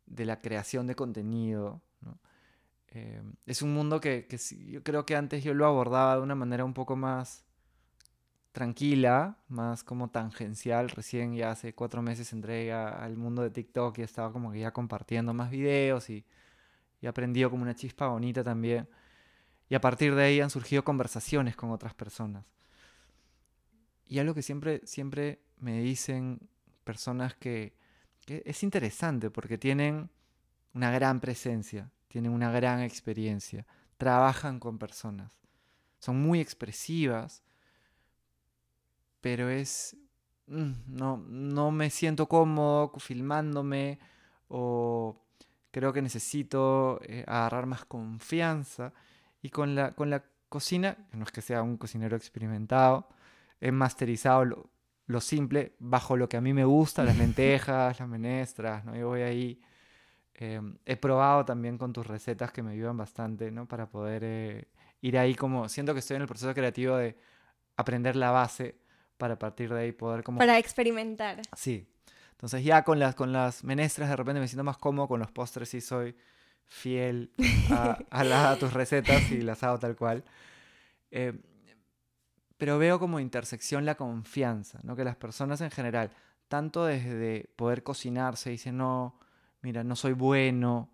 de 0.06 0.25
la 0.25 0.40
creación 0.40 0.87
de 0.87 0.94
contenido, 0.94 1.82
eh, 2.94 3.20
es 3.46 3.61
un 3.61 3.75
mundo 3.75 4.00
que, 4.00 4.26
yo 4.68 4.82
creo 4.84 5.04
que 5.04 5.16
antes 5.16 5.42
yo 5.42 5.52
lo 5.52 5.66
abordaba 5.66 6.16
de 6.16 6.23
una 6.23 6.37
manera 6.37 6.64
un 6.64 6.75
poco 6.75 6.94
más 6.94 7.44
tranquila, 8.52 9.37
más 9.49 9.82
como 9.82 10.11
tangencial. 10.11 10.88
Recién 10.90 11.34
ya 11.34 11.50
hace 11.50 11.75
cuatro 11.75 12.02
meses 12.02 12.32
entré 12.32 12.73
al 12.73 13.16
mundo 13.16 13.42
de 13.42 13.50
TikTok 13.50 13.99
y 13.99 14.02
estaba 14.02 14.32
como 14.32 14.52
que 14.52 14.61
ya 14.61 14.73
compartiendo 14.73 15.34
más 15.34 15.50
videos 15.50 16.08
y, 16.08 16.25
y 17.00 17.06
aprendido 17.08 17.50
como 17.50 17.64
una 17.64 17.75
chispa 17.75 18.06
bonita 18.06 18.44
también. 18.44 18.88
Y 19.68 19.75
a 19.75 19.80
partir 19.80 20.14
de 20.14 20.23
ahí 20.23 20.40
han 20.40 20.50
surgido 20.50 20.84
conversaciones 20.84 21.56
con 21.56 21.70
otras 21.70 21.94
personas. 21.94 22.46
Y 24.06 24.20
algo 24.20 24.34
que 24.34 24.42
siempre, 24.42 24.82
siempre 24.87 25.40
me 25.58 25.80
dicen 25.80 26.49
personas 26.84 27.34
que 27.34 27.75
es 28.26 28.62
interesante 28.62 29.31
porque 29.31 29.59
tienen 29.59 30.11
una 30.73 30.90
gran 30.90 31.21
presencia 31.21 31.90
tienen 32.14 32.31
una 32.31 32.52
gran 32.52 32.81
experiencia, 32.81 33.66
trabajan 33.99 34.61
con 34.61 34.78
personas, 34.78 35.37
son 35.99 36.23
muy 36.23 36.38
expresivas, 36.38 37.43
pero 39.21 39.50
es... 39.50 39.97
Mm, 40.47 40.75
no, 40.87 41.16
no 41.16 41.73
me 41.73 41.90
siento 41.90 42.28
cómodo 42.28 42.93
filmándome 43.00 43.99
o 44.47 45.21
creo 45.73 45.93
que 45.93 46.02
necesito 46.02 47.00
eh, 47.02 47.25
agarrar 47.26 47.66
más 47.66 47.85
confianza. 47.85 48.93
Y 49.43 49.50
con 49.50 49.75
la, 49.75 49.97
con 49.97 50.09
la 50.09 50.23
cocina, 50.49 50.97
no 51.11 51.25
es 51.25 51.33
que 51.33 51.43
sea 51.43 51.62
un 51.62 51.76
cocinero 51.76 52.16
experimentado, 52.16 53.09
he 53.61 53.73
masterizado 53.73 54.71
lo 55.06 55.20
simple 55.20 55.75
bajo 55.78 56.16
lo 56.16 56.28
que 56.28 56.37
a 56.37 56.40
mí 56.40 56.52
me 56.52 56.64
gusta, 56.64 57.04
las 57.04 57.18
lentejas, 57.18 58.00
las 58.00 58.08
menestras, 58.08 58.84
¿no? 58.84 58.96
Yo 58.96 59.08
voy 59.08 59.23
ahí 59.23 59.61
Em, 60.34 60.76
he 60.84 60.96
probado 60.96 61.44
también 61.44 61.78
con 61.78 61.92
tus 61.92 62.06
recetas 62.06 62.50
que 62.50 62.62
me 62.62 62.73
ayudan 62.73 62.96
bastante, 62.96 63.52
¿no? 63.52 63.68
Para 63.68 63.88
poder 63.88 64.23
eh, 64.25 64.68
ir 65.00 65.16
ahí 65.16 65.34
como, 65.34 65.68
siento 65.68 65.92
que 65.92 66.00
estoy 66.00 66.16
en 66.16 66.23
el 66.23 66.28
proceso 66.28 66.52
creativo 66.52 66.96
de 66.96 67.16
aprender 67.76 68.16
la 68.16 68.32
base 68.32 68.76
para 69.16 69.38
partir 69.38 69.73
de 69.73 69.80
ahí 69.80 69.92
poder 69.92 70.25
como... 70.25 70.38
Para 70.38 70.58
experimentar. 70.58 71.40
Sí. 71.56 71.87
Entonces 72.32 72.64
ya 72.64 72.82
con 72.82 72.99
las, 72.99 73.14
con 73.14 73.32
las 73.32 73.62
menestras 73.62 74.08
de 74.08 74.16
repente 74.16 74.40
me 74.40 74.49
siento 74.49 74.64
más 74.64 74.76
cómodo, 74.76 75.06
con 75.06 75.20
los 75.20 75.30
postres 75.30 75.68
sí 75.68 75.80
soy 75.80 76.16
fiel 76.66 77.30
a, 77.70 77.99
a, 78.11 78.56
tus 78.56 78.73
recetas 78.73 79.30
y 79.30 79.40
las 79.40 79.62
hago 79.62 79.78
tal 79.78 79.94
cual. 79.94 80.25
Em, 81.12 81.40
pero 82.56 82.78
veo 82.78 82.99
como 82.99 83.20
intersección 83.20 83.84
la 83.84 83.96
confianza, 83.96 84.80
¿no? 84.82 84.96
Que 84.96 85.04
las 85.04 85.16
personas 85.16 85.61
en 85.61 85.70
general, 85.70 86.11
tanto 86.49 86.84
desde 86.84 87.50
poder 87.56 87.82
cocinarse, 87.82 88.50
dicen, 88.50 88.76
no, 88.76 89.18
mira, 89.62 89.82
no 89.84 89.96
soy 89.96 90.12
bueno, 90.12 90.90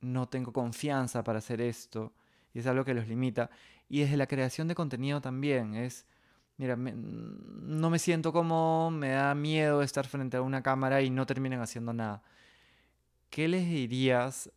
no 0.00 0.28
tengo 0.28 0.52
confianza 0.52 1.22
para 1.24 1.38
hacer 1.38 1.60
esto, 1.60 2.12
y 2.52 2.58
es 2.58 2.66
algo 2.66 2.84
que 2.84 2.94
los 2.94 3.08
limita. 3.08 3.50
Y 3.88 4.00
desde 4.00 4.16
la 4.16 4.26
creación 4.26 4.68
de 4.68 4.74
contenido 4.74 5.20
también, 5.20 5.74
es, 5.74 6.06
mira, 6.56 6.76
no 6.76 7.90
me 7.90 7.98
siento 7.98 8.32
como, 8.32 8.90
me 8.90 9.10
da 9.10 9.34
miedo 9.34 9.82
estar 9.82 10.06
frente 10.06 10.36
a 10.36 10.42
una 10.42 10.62
cámara 10.62 11.02
y 11.02 11.10
no 11.10 11.26
terminen 11.26 11.60
haciendo 11.60 11.92
nada. 11.92 12.22
¿Qué 13.30 13.48
les 13.48 13.66
dirías 13.66 14.50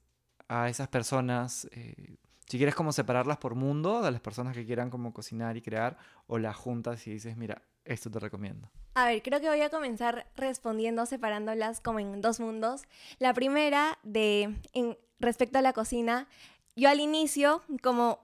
a 0.48 0.70
esas 0.70 0.88
personas, 0.88 1.68
eh, 1.72 2.18
Si 2.48 2.58
quieres 2.58 2.76
como 2.76 2.92
separarlas 2.92 3.38
por 3.38 3.56
mundo, 3.56 4.02
de 4.02 4.12
las 4.12 4.22
personas 4.22 4.56
que 4.56 4.66
quieran 4.66 4.90
como 4.90 5.14
cocinar 5.14 5.58
y 5.58 5.62
crear, 5.62 5.98
o 6.28 6.38
las 6.38 6.56
juntas 6.56 7.06
y 7.08 7.12
dices, 7.12 7.36
mira, 7.38 7.64
esto 7.86 8.10
te 8.12 8.20
recomiendo. 8.20 8.70
A 8.94 9.08
ver, 9.08 9.22
creo 9.22 9.42
que 9.42 9.50
voy 9.50 9.62
a 9.62 9.70
comenzar 9.70 10.28
respondiendo, 10.36 11.06
separándolas 11.06 11.82
como 11.82 12.00
en 12.00 12.22
dos 12.22 12.40
mundos. 12.40 12.84
La 13.20 13.34
primera, 13.34 13.98
de 14.04 14.56
en, 14.74 14.98
respecto 15.20 15.58
a 15.58 15.62
la 15.62 15.74
cocina, 15.74 16.28
yo 16.76 16.90
al 16.90 17.00
inicio, 17.00 17.62
como 17.82 18.20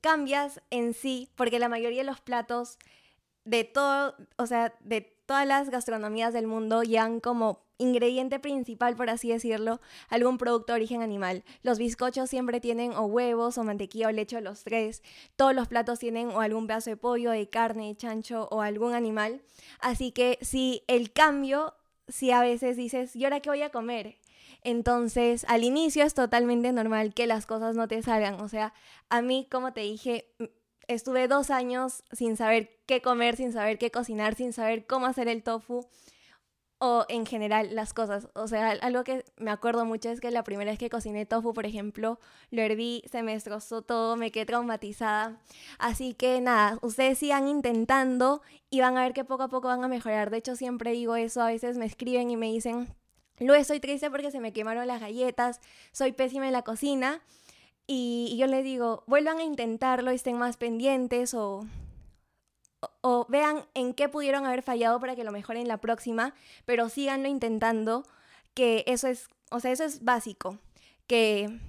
cambias 0.00 0.60
en 0.70 0.92
sí, 0.92 1.30
porque 1.34 1.58
la 1.58 1.68
mayoría 1.68 2.02
de 2.02 2.06
los 2.06 2.20
platos 2.20 2.78
de 3.44 3.64
todo, 3.64 4.14
o 4.36 4.46
sea, 4.46 4.74
de 4.80 5.00
todas 5.26 5.46
las 5.46 5.70
gastronomías 5.70 6.32
del 6.32 6.46
mundo 6.46 6.82
llevan 6.82 7.20
como 7.20 7.63
ingrediente 7.78 8.38
principal, 8.38 8.96
por 8.96 9.10
así 9.10 9.28
decirlo, 9.28 9.80
algún 10.08 10.38
producto 10.38 10.72
de 10.72 10.78
origen 10.78 11.02
animal. 11.02 11.44
Los 11.62 11.78
bizcochos 11.78 12.30
siempre 12.30 12.60
tienen 12.60 12.92
o 12.92 13.04
huevos 13.06 13.58
o 13.58 13.64
mantequilla 13.64 14.08
o 14.08 14.12
leche, 14.12 14.40
los 14.40 14.64
tres. 14.64 15.02
Todos 15.36 15.54
los 15.54 15.68
platos 15.68 15.98
tienen 15.98 16.28
o 16.28 16.40
algún 16.40 16.66
pedazo 16.66 16.90
de 16.90 16.96
pollo, 16.96 17.30
de 17.30 17.48
carne, 17.48 17.88
de 17.88 17.96
chancho 17.96 18.48
o 18.50 18.62
algún 18.62 18.94
animal. 18.94 19.42
Así 19.80 20.12
que 20.12 20.38
si 20.40 20.82
el 20.86 21.12
cambio, 21.12 21.74
si 22.08 22.30
a 22.30 22.40
veces 22.40 22.76
dices, 22.76 23.14
¿y 23.16 23.24
ahora 23.24 23.40
qué 23.40 23.50
voy 23.50 23.62
a 23.62 23.70
comer? 23.70 24.16
Entonces, 24.62 25.44
al 25.48 25.62
inicio 25.62 26.04
es 26.04 26.14
totalmente 26.14 26.72
normal 26.72 27.12
que 27.12 27.26
las 27.26 27.44
cosas 27.44 27.76
no 27.76 27.86
te 27.86 28.02
salgan. 28.02 28.40
O 28.40 28.48
sea, 28.48 28.72
a 29.10 29.20
mí, 29.20 29.46
como 29.50 29.72
te 29.72 29.82
dije, 29.82 30.32
estuve 30.88 31.28
dos 31.28 31.50
años 31.50 32.02
sin 32.12 32.36
saber 32.36 32.70
qué 32.86 33.02
comer, 33.02 33.36
sin 33.36 33.52
saber 33.52 33.78
qué 33.78 33.90
cocinar, 33.90 34.34
sin 34.36 34.52
saber 34.52 34.86
cómo 34.86 35.06
hacer 35.06 35.28
el 35.28 35.42
tofu 35.42 35.86
o 36.84 37.06
en 37.08 37.26
general 37.26 37.74
las 37.74 37.94
cosas. 37.94 38.28
O 38.34 38.46
sea, 38.48 38.70
algo 38.70 39.04
que 39.04 39.24
me 39.36 39.50
acuerdo 39.50 39.84
mucho 39.84 40.10
es 40.10 40.20
que 40.20 40.30
la 40.30 40.44
primera 40.44 40.70
vez 40.70 40.78
que 40.78 40.90
cociné 40.90 41.26
tofu, 41.26 41.54
por 41.54 41.66
ejemplo, 41.66 42.18
lo 42.50 42.62
herví, 42.62 43.02
se 43.10 43.22
me 43.22 43.32
destrozó 43.32 43.82
todo, 43.82 44.16
me 44.16 44.30
quedé 44.30 44.46
traumatizada. 44.46 45.40
Así 45.78 46.14
que 46.14 46.40
nada, 46.40 46.78
ustedes 46.82 47.18
sigan 47.18 47.48
intentando 47.48 48.42
y 48.70 48.80
van 48.80 48.96
a 48.98 49.02
ver 49.02 49.12
que 49.12 49.24
poco 49.24 49.44
a 49.44 49.48
poco 49.48 49.68
van 49.68 49.84
a 49.84 49.88
mejorar. 49.88 50.30
De 50.30 50.38
hecho, 50.38 50.56
siempre 50.56 50.92
digo 50.92 51.16
eso, 51.16 51.42
a 51.42 51.46
veces 51.46 51.78
me 51.78 51.86
escriben 51.86 52.30
y 52.30 52.36
me 52.36 52.52
dicen, 52.52 52.88
Luego 53.40 53.60
estoy 53.60 53.80
triste 53.80 54.10
porque 54.10 54.30
se 54.30 54.40
me 54.40 54.52
quemaron 54.52 54.86
las 54.86 55.00
galletas, 55.00 55.60
soy 55.92 56.12
pésima 56.12 56.46
en 56.46 56.52
la 56.52 56.62
cocina. 56.62 57.20
Y, 57.86 58.36
yo 58.38 58.46
les 58.46 58.64
digo, 58.64 59.04
vuelvan 59.06 59.38
a 59.38 59.42
intentarlo, 59.42 60.10
estén 60.10 60.38
más 60.38 60.56
pendientes 60.56 61.34
o, 61.34 61.66
o, 63.00 63.26
vean 63.28 63.64
en 63.74 63.94
qué 63.94 64.08
pudieron 64.08 64.46
haber 64.46 64.62
fallado 64.62 65.00
para 65.00 65.16
que 65.16 65.24
lo 65.24 65.32
mejoren 65.32 65.68
la 65.68 65.78
próxima, 65.78 66.34
pero 66.64 66.88
síganlo 66.88 67.28
intentando, 67.28 68.04
que 68.54 68.84
eso 68.86 69.08
es, 69.08 69.28
o 69.50 69.60
sea, 69.60 69.72
eso 69.72 69.84
es 69.84 70.04
básico, 70.04 70.58
que, 71.06 71.60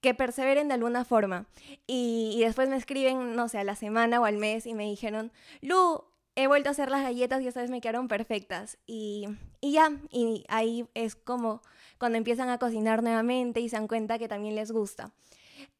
que 0.00 0.14
perseveren 0.14 0.68
de 0.68 0.74
alguna 0.74 1.04
forma. 1.04 1.46
Y, 1.86 2.32
y 2.36 2.44
después 2.44 2.68
me 2.68 2.76
escriben, 2.76 3.34
no 3.34 3.48
sé, 3.48 3.58
a 3.58 3.64
la 3.64 3.76
semana 3.76 4.20
o 4.20 4.24
al 4.24 4.36
mes 4.36 4.66
y 4.66 4.74
me 4.74 4.84
dijeron, 4.84 5.32
Lu, 5.60 6.04
he 6.34 6.46
vuelto 6.46 6.68
a 6.68 6.72
hacer 6.72 6.90
las 6.90 7.02
galletas 7.02 7.42
y 7.42 7.48
esta 7.48 7.60
vez 7.60 7.70
me 7.70 7.80
quedaron 7.80 8.08
perfectas. 8.08 8.78
Y, 8.86 9.26
y 9.60 9.72
ya, 9.72 9.90
y 10.10 10.44
ahí 10.48 10.86
es 10.94 11.14
como 11.14 11.62
cuando 11.98 12.18
empiezan 12.18 12.48
a 12.48 12.58
cocinar 12.58 13.02
nuevamente 13.02 13.60
y 13.60 13.68
se 13.68 13.76
dan 13.76 13.88
cuenta 13.88 14.18
que 14.18 14.28
también 14.28 14.54
les 14.54 14.72
gusta. 14.72 15.12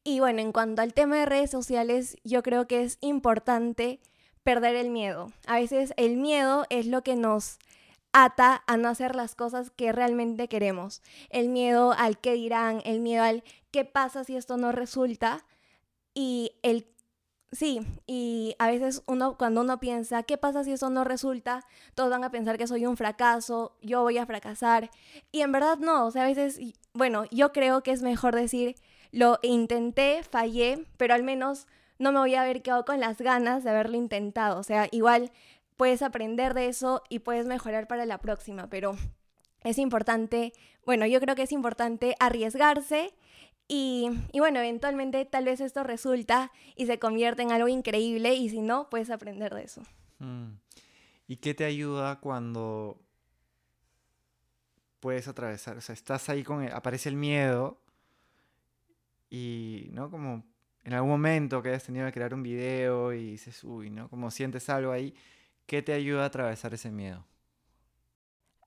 Y 0.03 0.19
bueno, 0.19 0.41
en 0.41 0.51
cuanto 0.51 0.81
al 0.81 0.93
tema 0.93 1.17
de 1.17 1.25
redes 1.25 1.51
sociales, 1.51 2.17
yo 2.23 2.43
creo 2.43 2.67
que 2.67 2.83
es 2.83 2.97
importante 3.01 3.99
perder 4.43 4.75
el 4.75 4.89
miedo. 4.89 5.31
A 5.47 5.55
veces 5.55 5.93
el 5.97 6.17
miedo 6.17 6.65
es 6.69 6.85
lo 6.87 7.03
que 7.03 7.15
nos 7.15 7.59
ata 8.11 8.63
a 8.67 8.77
no 8.77 8.89
hacer 8.89 9.15
las 9.15 9.35
cosas 9.35 9.71
que 9.71 9.91
realmente 9.91 10.47
queremos. 10.47 11.01
El 11.29 11.49
miedo 11.49 11.93
al 11.93 12.19
qué 12.19 12.33
dirán, 12.33 12.81
el 12.85 12.99
miedo 12.99 13.23
al 13.23 13.43
qué 13.71 13.85
pasa 13.85 14.23
si 14.23 14.35
esto 14.35 14.57
no 14.57 14.71
resulta 14.71 15.45
y 16.13 16.51
el 16.61 16.87
Sí, 17.53 17.81
y 18.07 18.55
a 18.57 18.65
veces 18.65 19.03
uno, 19.05 19.37
cuando 19.37 19.61
uno 19.61 19.79
piensa, 19.79 20.23
¿qué 20.23 20.39
pasa 20.39 20.63
si 20.63 20.71
eso 20.71 20.89
no 20.89 21.03
resulta? 21.03 21.63
Todos 21.93 22.09
van 22.09 22.23
a 22.23 22.31
pensar 22.31 22.57
que 22.57 22.65
soy 22.65 22.87
un 22.87 22.97
fracaso, 22.97 23.77
yo 23.79 24.01
voy 24.01 24.17
a 24.17 24.25
fracasar. 24.25 24.89
Y 25.31 25.41
en 25.41 25.51
verdad 25.51 25.77
no, 25.77 26.07
o 26.07 26.11
sea, 26.11 26.23
a 26.23 26.27
veces, 26.27 26.59
bueno, 26.93 27.25
yo 27.29 27.51
creo 27.51 27.83
que 27.83 27.91
es 27.91 28.01
mejor 28.01 28.33
decir, 28.33 28.75
lo 29.11 29.37
intenté, 29.43 30.23
fallé, 30.23 30.87
pero 30.97 31.13
al 31.13 31.21
menos 31.21 31.67
no 32.03 32.11
me 32.11 32.19
voy 32.19 32.35
a 32.35 32.41
haber 32.41 32.61
quedado 32.61 32.85
con 32.85 32.99
las 32.99 33.17
ganas 33.19 33.63
de 33.63 33.71
haberlo 33.71 33.97
intentado. 33.97 34.59
O 34.59 34.63
sea, 34.63 34.87
igual 34.91 35.31
puedes 35.77 36.01
aprender 36.01 36.53
de 36.53 36.67
eso 36.67 37.01
y 37.09 37.19
puedes 37.19 37.47
mejorar 37.47 37.87
para 37.87 38.05
la 38.05 38.19
próxima, 38.19 38.69
pero 38.69 38.95
es 39.63 39.77
importante, 39.79 40.53
bueno, 40.85 41.05
yo 41.07 41.19
creo 41.19 41.35
que 41.35 41.43
es 41.43 41.51
importante 41.51 42.15
arriesgarse 42.19 43.15
y, 43.67 44.11
bueno, 44.33 44.59
eventualmente 44.59 45.23
tal 45.25 45.45
vez 45.45 45.61
esto 45.61 45.83
resulta 45.83 46.51
y 46.75 46.85
se 46.85 46.99
convierte 46.99 47.41
en 47.41 47.51
algo 47.51 47.69
increíble 47.69 48.35
y 48.35 48.49
si 48.49 48.61
no, 48.61 48.89
puedes 48.89 49.09
aprender 49.09 49.55
de 49.55 49.63
eso. 49.63 49.81
Mm. 50.19 50.57
¿Y 51.27 51.37
qué 51.37 51.53
te 51.53 51.63
ayuda 51.63 52.19
cuando 52.19 52.99
puedes 54.99 55.27
atravesar? 55.29 55.77
O 55.77 55.81
sea, 55.81 55.93
estás 55.93 56.27
ahí 56.27 56.43
con, 56.43 56.69
aparece 56.71 57.07
el 57.07 57.15
miedo 57.15 57.79
y, 59.29 59.87
¿no? 59.93 60.11
Como 60.11 60.43
en 60.83 60.93
algún 60.93 61.11
momento 61.11 61.61
que 61.61 61.69
hayas 61.69 61.83
tenido 61.83 62.05
que 62.05 62.11
crear 62.11 62.33
un 62.33 62.43
video 62.43 63.13
y 63.13 63.31
dices, 63.31 63.63
uy, 63.63 63.89
¿no? 63.89 64.09
Como 64.09 64.31
sientes 64.31 64.69
algo 64.69 64.91
ahí, 64.91 65.15
¿qué 65.65 65.81
te 65.81 65.93
ayuda 65.93 66.23
a 66.23 66.25
atravesar 66.27 66.73
ese 66.73 66.91
miedo? 66.91 67.25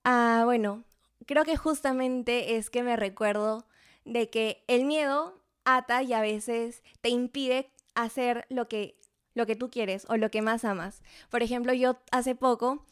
Ah, 0.04 0.42
bueno, 0.44 0.84
creo 1.26 1.44
que 1.44 1.56
justamente 1.56 2.56
es 2.56 2.70
que 2.70 2.82
me 2.82 2.96
recuerdo 2.96 3.66
de 4.04 4.30
que 4.30 4.64
el 4.68 4.84
miedo 4.84 5.42
ata 5.64 6.02
y 6.02 6.12
a 6.12 6.20
veces 6.20 6.82
te 7.00 7.10
impide 7.10 7.70
hacer 7.94 8.46
lo 8.48 8.68
que, 8.68 8.98
lo 9.34 9.46
que 9.46 9.56
tú 9.56 9.68
quieres 9.68 10.06
o 10.08 10.16
lo 10.16 10.30
que 10.30 10.42
más 10.42 10.64
amas. 10.64 11.02
Por 11.28 11.42
ejemplo, 11.42 11.72
yo 11.74 11.98
hace 12.12 12.34
poco, 12.34 12.86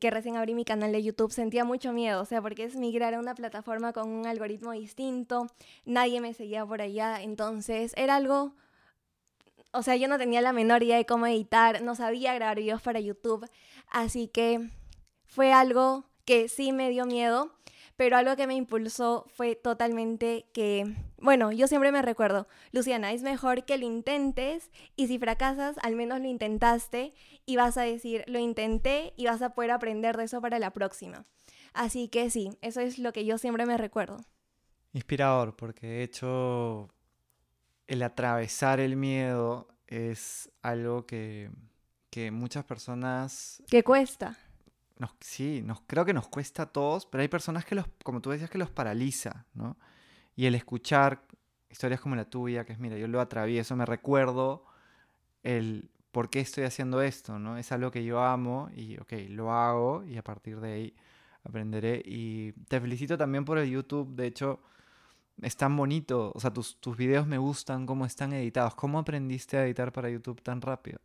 que 0.00 0.10
recién 0.10 0.36
abrí 0.36 0.54
mi 0.54 0.64
canal 0.64 0.92
de 0.92 1.02
YouTube, 1.02 1.32
sentía 1.32 1.64
mucho 1.64 1.92
miedo, 1.92 2.20
o 2.20 2.24
sea, 2.24 2.42
porque 2.42 2.64
es 2.64 2.76
migrar 2.76 3.14
a 3.14 3.18
una 3.18 3.34
plataforma 3.34 3.92
con 3.92 4.08
un 4.08 4.26
algoritmo 4.26 4.72
distinto, 4.72 5.46
nadie 5.84 6.20
me 6.20 6.34
seguía 6.34 6.64
por 6.66 6.82
allá, 6.82 7.22
entonces 7.22 7.92
era 7.96 8.16
algo... 8.16 8.54
O 9.72 9.82
sea, 9.82 9.96
yo 9.96 10.08
no 10.08 10.16
tenía 10.16 10.40
la 10.40 10.52
menor 10.52 10.82
idea 10.82 10.96
de 10.96 11.04
cómo 11.04 11.26
editar, 11.26 11.82
no 11.82 11.94
sabía 11.94 12.32
grabar 12.34 12.56
videos 12.56 12.80
para 12.80 12.98
YouTube, 12.98 13.46
así 13.90 14.28
que 14.28 14.70
fue 15.26 15.52
algo 15.52 16.04
que 16.24 16.48
sí 16.48 16.72
me 16.72 16.88
dio 16.88 17.04
miedo, 17.04 17.52
pero 17.96 18.16
algo 18.16 18.36
que 18.36 18.46
me 18.46 18.54
impulsó 18.54 19.24
fue 19.34 19.56
totalmente 19.56 20.46
que, 20.52 20.94
bueno, 21.18 21.50
yo 21.50 21.66
siempre 21.66 21.92
me 21.92 22.02
recuerdo, 22.02 22.46
Luciana, 22.72 23.12
es 23.12 23.22
mejor 23.22 23.64
que 23.64 23.78
lo 23.78 23.86
intentes 23.86 24.70
y 24.96 25.06
si 25.06 25.18
fracasas, 25.18 25.76
al 25.82 25.96
menos 25.96 26.20
lo 26.20 26.26
intentaste 26.26 27.14
y 27.46 27.56
vas 27.56 27.78
a 27.78 27.82
decir, 27.82 28.24
lo 28.26 28.38
intenté 28.38 29.14
y 29.16 29.26
vas 29.26 29.40
a 29.40 29.50
poder 29.50 29.70
aprender 29.70 30.16
de 30.16 30.24
eso 30.24 30.40
para 30.40 30.58
la 30.58 30.72
próxima. 30.72 31.24
Así 31.72 32.08
que 32.08 32.30
sí, 32.30 32.50
eso 32.60 32.80
es 32.80 32.98
lo 32.98 33.12
que 33.12 33.24
yo 33.24 33.38
siempre 33.38 33.66
me 33.66 33.78
recuerdo. 33.78 34.18
Inspirador, 34.92 35.56
porque 35.56 35.86
de 35.86 36.02
hecho 36.02 36.90
el 37.86 38.02
atravesar 38.02 38.80
el 38.80 38.96
miedo 38.96 39.68
es 39.86 40.50
algo 40.62 41.06
que, 41.06 41.50
que 42.10 42.30
muchas 42.30 42.64
personas... 42.64 43.62
Que 43.68 43.82
cuesta 43.82 44.36
sí, 45.20 45.62
nos, 45.62 45.80
creo 45.86 46.04
que 46.04 46.14
nos 46.14 46.28
cuesta 46.28 46.64
a 46.64 46.66
todos, 46.66 47.06
pero 47.06 47.22
hay 47.22 47.28
personas 47.28 47.64
que 47.64 47.74
los, 47.74 47.86
como 48.02 48.20
tú 48.20 48.30
decías, 48.30 48.50
que 48.50 48.58
los 48.58 48.70
paraliza, 48.70 49.46
¿no? 49.54 49.76
Y 50.34 50.46
el 50.46 50.54
escuchar 50.54 51.22
historias 51.70 52.00
como 52.00 52.16
la 52.16 52.24
tuya, 52.28 52.64
que 52.64 52.72
es, 52.72 52.78
mira, 52.78 52.96
yo 52.96 53.08
lo 53.08 53.20
atravieso, 53.20 53.76
me 53.76 53.86
recuerdo 53.86 54.64
el 55.42 55.90
por 56.12 56.30
qué 56.30 56.40
estoy 56.40 56.64
haciendo 56.64 57.02
esto, 57.02 57.38
¿no? 57.38 57.58
Es 57.58 57.72
algo 57.72 57.90
que 57.90 58.04
yo 58.04 58.22
amo 58.22 58.70
y, 58.74 58.98
ok, 58.98 59.12
lo 59.28 59.52
hago 59.52 60.04
y 60.04 60.16
a 60.16 60.24
partir 60.24 60.60
de 60.60 60.72
ahí 60.72 60.96
aprenderé. 61.44 62.02
Y 62.04 62.52
te 62.68 62.80
felicito 62.80 63.18
también 63.18 63.44
por 63.44 63.58
el 63.58 63.68
YouTube, 63.68 64.14
de 64.14 64.26
hecho, 64.26 64.60
es 65.42 65.56
tan 65.56 65.76
bonito, 65.76 66.32
o 66.34 66.40
sea, 66.40 66.52
tus, 66.52 66.80
tus 66.80 66.96
videos 66.96 67.26
me 67.26 67.38
gustan, 67.38 67.84
cómo 67.86 68.06
están 68.06 68.32
editados. 68.32 68.74
¿Cómo 68.74 68.98
aprendiste 68.98 69.58
a 69.58 69.66
editar 69.66 69.92
para 69.92 70.08
YouTube 70.08 70.40
tan 70.42 70.62
rápido? 70.62 71.00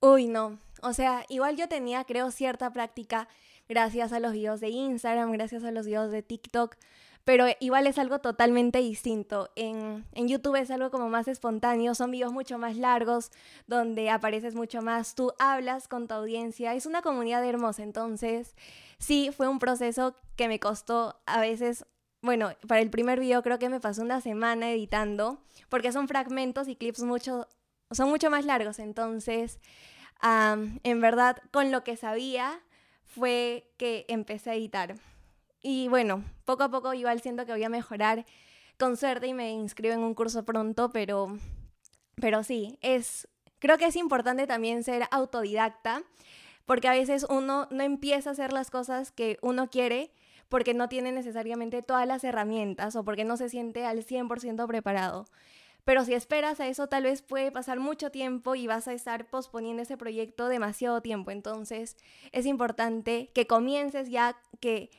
Uy, 0.00 0.26
no. 0.26 0.58
O 0.82 0.92
sea, 0.92 1.24
igual 1.28 1.56
yo 1.56 1.68
tenía, 1.68 2.04
creo, 2.04 2.30
cierta 2.30 2.70
práctica 2.70 3.28
gracias 3.68 4.12
a 4.12 4.20
los 4.20 4.32
videos 4.32 4.60
de 4.60 4.68
Instagram, 4.68 5.32
gracias 5.32 5.64
a 5.64 5.70
los 5.70 5.86
videos 5.86 6.10
de 6.10 6.22
TikTok, 6.22 6.76
pero 7.24 7.46
igual 7.58 7.86
es 7.88 7.98
algo 7.98 8.20
totalmente 8.20 8.78
distinto. 8.78 9.50
En, 9.56 10.04
en, 10.12 10.28
YouTube 10.28 10.56
es 10.56 10.70
algo 10.70 10.90
como 10.90 11.08
más 11.08 11.26
espontáneo, 11.26 11.94
son 11.94 12.12
videos 12.12 12.32
mucho 12.32 12.58
más 12.58 12.76
largos, 12.76 13.32
donde 13.66 14.10
apareces 14.10 14.54
mucho 14.54 14.82
más, 14.82 15.14
tú 15.14 15.32
hablas 15.38 15.88
con 15.88 16.06
tu 16.06 16.14
audiencia, 16.14 16.74
es 16.74 16.86
una 16.86 17.02
comunidad 17.02 17.44
hermosa, 17.44 17.82
entonces 17.82 18.54
sí, 18.98 19.30
fue 19.36 19.48
un 19.48 19.58
proceso 19.58 20.14
que 20.36 20.46
me 20.46 20.60
costó 20.60 21.18
a 21.26 21.40
veces, 21.40 21.84
bueno, 22.22 22.50
para 22.68 22.80
el 22.80 22.90
primer 22.90 23.18
video 23.18 23.42
creo 23.42 23.58
que 23.58 23.70
me 23.70 23.80
pasó 23.80 24.02
una 24.02 24.20
semana 24.20 24.70
editando, 24.70 25.40
porque 25.68 25.90
son 25.90 26.06
fragmentos 26.06 26.68
y 26.68 26.76
clips 26.76 27.02
mucho, 27.02 27.48
son 27.90 28.08
mucho 28.08 28.30
más 28.30 28.44
largos, 28.44 28.78
entonces 28.78 29.60
en 30.22 31.00
verdad 31.00 31.36
con 31.50 31.70
lo 31.70 31.84
que 31.84 31.96
sabía 31.96 32.60
fue 33.04 33.70
que 33.76 34.04
empecé 34.08 34.50
a 34.50 34.54
editar. 34.54 34.94
Y 35.62 35.88
bueno, 35.88 36.24
poco 36.44 36.62
a 36.62 36.70
poco 36.70 36.94
igual 36.94 37.20
siento 37.20 37.44
que 37.46 37.52
voy 37.52 37.64
a 37.64 37.68
mejorar. 37.68 38.24
con 38.78 38.96
suerte 38.96 39.26
y 39.26 39.34
me 39.34 39.52
inscribo 39.52 39.94
en 39.94 40.00
un 40.00 40.14
curso 40.14 40.44
pronto, 40.44 40.90
pero, 40.90 41.38
pero 42.16 42.42
sí, 42.42 42.78
es, 42.82 43.26
creo 43.58 43.78
que 43.78 43.86
es 43.86 43.96
importante 43.96 44.46
también 44.46 44.84
ser 44.84 45.04
autodidacta, 45.10 46.02
porque 46.66 46.88
a 46.88 46.92
veces 46.92 47.26
uno 47.30 47.68
no 47.70 47.82
empieza 47.82 48.30
a 48.30 48.32
hacer 48.32 48.52
las 48.52 48.70
cosas 48.70 49.12
que 49.12 49.38
uno 49.40 49.70
quiere 49.70 50.12
porque 50.48 50.74
no 50.74 50.88
tiene 50.88 51.10
necesariamente 51.10 51.82
todas 51.82 52.06
las 52.06 52.22
herramientas 52.22 52.96
o 52.96 53.04
porque 53.04 53.24
no 53.24 53.36
se 53.36 53.48
siente 53.48 53.86
al 53.86 54.04
100% 54.04 54.66
preparado. 54.66 55.26
Pero 55.86 56.04
si 56.04 56.14
esperas 56.14 56.58
a 56.58 56.66
eso, 56.66 56.88
tal 56.88 57.04
vez 57.04 57.22
puede 57.22 57.52
pasar 57.52 57.78
mucho 57.78 58.10
tiempo 58.10 58.56
y 58.56 58.66
vas 58.66 58.88
a 58.88 58.92
estar 58.92 59.30
posponiendo 59.30 59.84
ese 59.84 59.96
proyecto 59.96 60.48
demasiado 60.48 61.00
tiempo. 61.00 61.30
Entonces, 61.30 61.96
es 62.32 62.44
importante 62.44 63.30
que 63.32 63.46
comiences 63.46 64.10
ya, 64.10 64.36
que, 64.58 64.90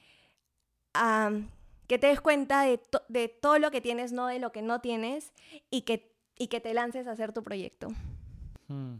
que 1.87 1.99
te 1.99 2.07
des 2.07 2.21
cuenta 2.21 2.61
de, 2.61 2.79
de, 3.09 3.27
todo 3.27 3.59
lo 3.59 3.69
que 3.69 3.81
tienes, 3.81 4.13
no 4.13 4.27
de 4.27 4.39
lo 4.39 4.53
que 4.53 4.61
no 4.61 4.79
tienes, 4.79 5.33
y 5.69 5.81
que, 5.81 6.15
y 6.37 6.47
que 6.47 6.61
te 6.61 6.73
lances 6.73 7.05
a 7.07 7.11
hacer 7.11 7.33
tu 7.33 7.43
proyecto. 7.43 7.89
Hmm. 8.69 8.99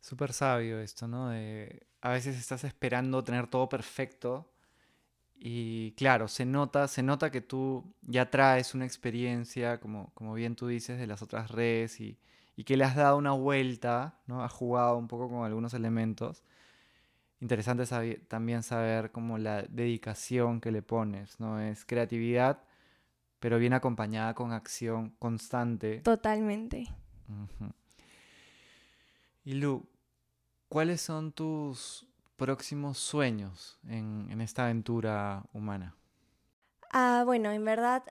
Súper 0.00 0.32
sabio 0.32 0.80
esto, 0.80 1.06
¿no? 1.06 1.28
a 1.28 2.10
veces 2.10 2.38
estás 2.38 2.64
esperando 2.64 3.22
tener 3.22 3.48
todo 3.48 3.68
perfecto 3.68 4.53
y 5.36 5.92
claro, 5.92 6.28
se 6.28 6.44
nota, 6.44 6.88
se 6.88 7.02
nota 7.02 7.30
que 7.30 7.40
tú 7.40 7.94
ya 8.02 8.30
traes 8.30 8.74
una 8.74 8.86
experiencia, 8.86 9.78
como, 9.80 10.10
como 10.14 10.34
bien 10.34 10.56
tú 10.56 10.66
dices, 10.68 10.98
de 10.98 11.06
las 11.06 11.22
otras 11.22 11.50
redes 11.50 12.00
y, 12.00 12.18
y, 12.56 12.64
que 12.64 12.76
le 12.76 12.84
has 12.84 12.96
dado 12.96 13.18
una 13.18 13.32
vuelta, 13.32 14.20
¿no? 14.26 14.42
Has 14.42 14.52
jugado 14.52 14.96
un 14.96 15.08
poco 15.08 15.28
con 15.28 15.44
algunos 15.44 15.74
elementos. 15.74 16.44
Interesante 17.40 17.84
también 18.28 18.62
saber 18.62 19.10
como 19.10 19.36
la 19.36 19.62
dedicación 19.62 20.60
que 20.60 20.70
le 20.70 20.82
pones, 20.82 21.38
¿no? 21.40 21.60
Es 21.60 21.84
creatividad, 21.84 22.64
pero 23.38 23.58
bien 23.58 23.74
acompañada 23.74 24.34
con 24.34 24.52
acción 24.52 25.10
constante. 25.18 26.00
Totalmente. 26.00 26.88
Y 29.44 29.54
Lu, 29.54 29.86
¿cuáles 30.68 31.02
son 31.02 31.32
tus 31.32 32.06
próximos 32.36 32.98
sueños 32.98 33.78
en, 33.88 34.40
esta 34.40 34.64
aventura 34.64 35.44
humana? 35.52 35.94
Ah, 36.92 37.22
bueno, 37.24 37.50
en 37.50 37.64
verdad, 37.64 38.04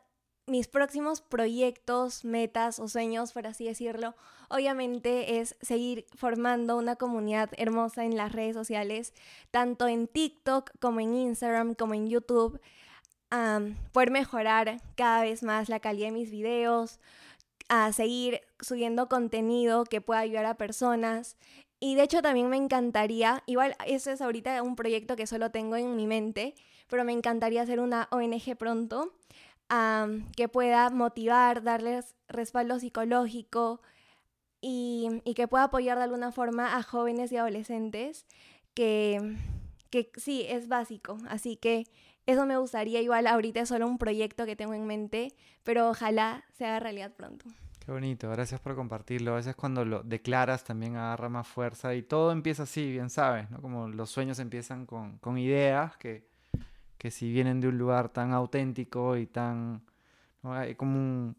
mis 0.46 0.68
próximos 0.68 1.22
proyectos, 1.22 2.26
metas 2.26 2.80
o 2.80 2.88
sueños, 2.88 3.32
por 3.32 3.48
así 3.48 3.66
decirlo, 3.66 4.16
obviamente 4.50 5.40
es 5.40 5.56
seguir 5.62 6.06
formando 6.16 6.78
una 6.78 6.96
comunidad 6.96 7.50
hermosa 7.58 8.04
en 8.04 8.18
las 8.18 8.32
redes 8.32 8.56
sociales, 8.56 9.14
tanto 9.52 9.88
en 9.88 10.08
TikTok 10.08 10.72
como 10.80 11.00
en 11.00 11.16
Instagram, 11.16 11.76
como 11.76 11.94
en 11.94 12.10
YouTube, 12.10 12.60
poder 13.92 14.12
mejorar 14.12 14.82
cada 14.96 15.24
vez 15.24 15.44
más 15.44 15.70
la 15.70 15.80
calidad 15.80 16.08
de 16.08 16.14
mis 16.14 16.30
videos, 16.30 17.00
a 17.70 17.92
seguir 17.94 18.42
subiendo 18.60 19.08
contenido 19.08 19.86
que 19.86 20.02
pueda 20.02 20.20
ayudar 20.20 20.46
a 20.46 20.56
personas 20.56 21.38
y 21.84 21.96
de 21.96 22.04
hecho 22.04 22.22
también 22.22 22.50
me 22.50 22.56
encantaría, 22.56 23.44
igual 23.46 23.76
eso 23.86 24.10
es 24.10 24.22
ahorita 24.22 24.64
un 24.64 24.78
proyecto 24.78 25.18
que 25.18 25.28
solo 25.28 25.52
tengo 25.52 25.76
en 25.76 25.98
mi 25.98 26.08
mente, 26.08 26.56
pero 26.88 27.04
me 27.04 27.12
encantaría 27.12 27.62
hacer 27.62 27.82
una 27.82 28.08
ONG 28.10 28.56
pronto 28.58 29.12
que 30.38 30.48
pueda 30.48 30.90
motivar, 30.92 31.62
darles 31.62 32.16
respaldo 32.30 32.80
psicológico 32.80 33.82
y, 34.62 35.22
que 35.36 35.50
pueda 35.50 35.66
apoyar 35.66 35.98
de 35.98 36.06
alguna 36.06 36.32
forma 36.32 36.78
a 36.78 36.84
jóvenes 36.84 37.34
y 37.34 37.36
adolescentes, 37.36 38.28
que, 38.74 39.36
que 39.90 40.10
sí, 40.16 40.46
es 40.48 40.70
básico. 40.70 41.18
Así 41.28 41.58
que 41.58 41.84
eso 42.26 42.46
me 42.46 42.56
gustaría, 42.56 43.02
igual 43.02 43.28
ahorita 43.28 43.60
es 43.60 43.68
solo 43.68 43.88
un 43.88 43.98
proyecto 43.98 44.46
que 44.46 44.56
tengo 44.56 44.74
en 44.74 44.88
mente, 44.88 45.36
pero 45.64 45.90
ojalá 45.90 46.46
se 46.54 46.64
haga 46.64 46.80
realidad 46.80 47.12
pronto. 47.12 47.46
Qué 47.86 47.92
bonito, 47.92 48.30
gracias 48.30 48.62
por 48.62 48.76
compartirlo. 48.76 49.34
A 49.34 49.36
veces 49.36 49.56
cuando 49.58 49.84
lo 49.84 50.04
declaras 50.04 50.64
también 50.64 50.96
agarra 50.96 51.28
más 51.28 51.46
fuerza 51.46 51.94
y 51.96 52.02
todo 52.02 52.32
empieza 52.32 52.64
así, 52.64 52.90
bien 52.90 53.10
sabes, 53.10 53.52
¿no? 53.52 53.62
Como 53.62 53.90
los 53.90 54.10
sueños 54.10 54.40
empiezan 54.40 54.86
con, 54.86 55.18
con 55.18 55.38
ideas 55.38 55.98
que, 55.98 56.26
que, 56.98 57.12
si 57.12 57.30
vienen 57.34 57.60
de 57.60 57.68
un 57.68 57.78
lugar 57.78 58.08
tan 58.08 58.32
auténtico 58.32 59.18
y 59.18 59.26
tan... 59.26 59.82
Hay 60.44 60.76
como 60.76 60.98
un... 60.98 61.36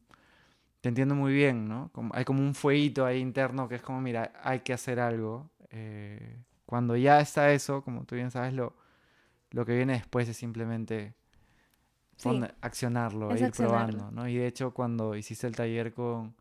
Te 0.83 0.91
entiendo 0.91 1.15
muy 1.15 1.33
bien, 1.33 1.67
¿no? 1.67 1.91
Hay 2.13 2.27
como 2.27 2.43
un 2.43 2.55
fueguito 2.55 3.07
ahí 3.07 3.21
interno 3.21 3.67
que 3.69 3.77
es 3.77 3.83
como, 3.83 4.03
mira, 4.03 4.33
hay 4.43 4.61
que 4.61 4.75
hacer 4.75 5.01
algo. 5.01 5.51
Eh, 5.71 6.43
cuando 6.67 6.95
ya 6.97 7.21
está 7.21 7.53
eso, 7.53 7.83
como 7.83 8.05
tú 8.05 8.17
bien 8.17 8.31
sabes, 8.31 8.53
lo, 8.53 8.77
lo 9.51 9.65
que 9.65 9.75
viene 9.77 9.95
después 9.95 10.29
es 10.29 10.37
simplemente 10.37 11.15
accionarlo, 12.61 13.37
ir 13.37 13.51
probando, 13.53 14.11
¿no? 14.11 14.29
Y 14.29 14.37
de 14.37 14.47
hecho 14.47 14.73
cuando 14.73 15.15
hiciste 15.17 15.47
el 15.47 15.57
taller 15.57 15.93
con, 15.93 16.35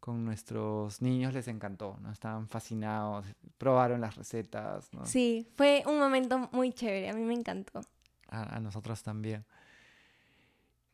con 0.00 0.24
nuestros 0.24 1.02
niños 1.02 1.34
les 1.34 1.48
encantó, 1.48 1.98
¿no? 2.00 2.12
Estaban 2.12 2.48
fascinados, 2.48 3.26
probaron 3.58 4.00
las 4.00 4.16
recetas, 4.16 4.92
¿no? 4.92 5.04
Sí, 5.04 5.48
fue 5.56 5.82
un 5.86 5.98
momento 5.98 6.48
muy 6.52 6.72
chévere, 6.72 7.10
a 7.10 7.12
mí 7.12 7.22
me 7.22 7.34
encantó. 7.34 7.80
A, 8.28 8.60
nosotros 8.60 9.02
también. 9.02 9.44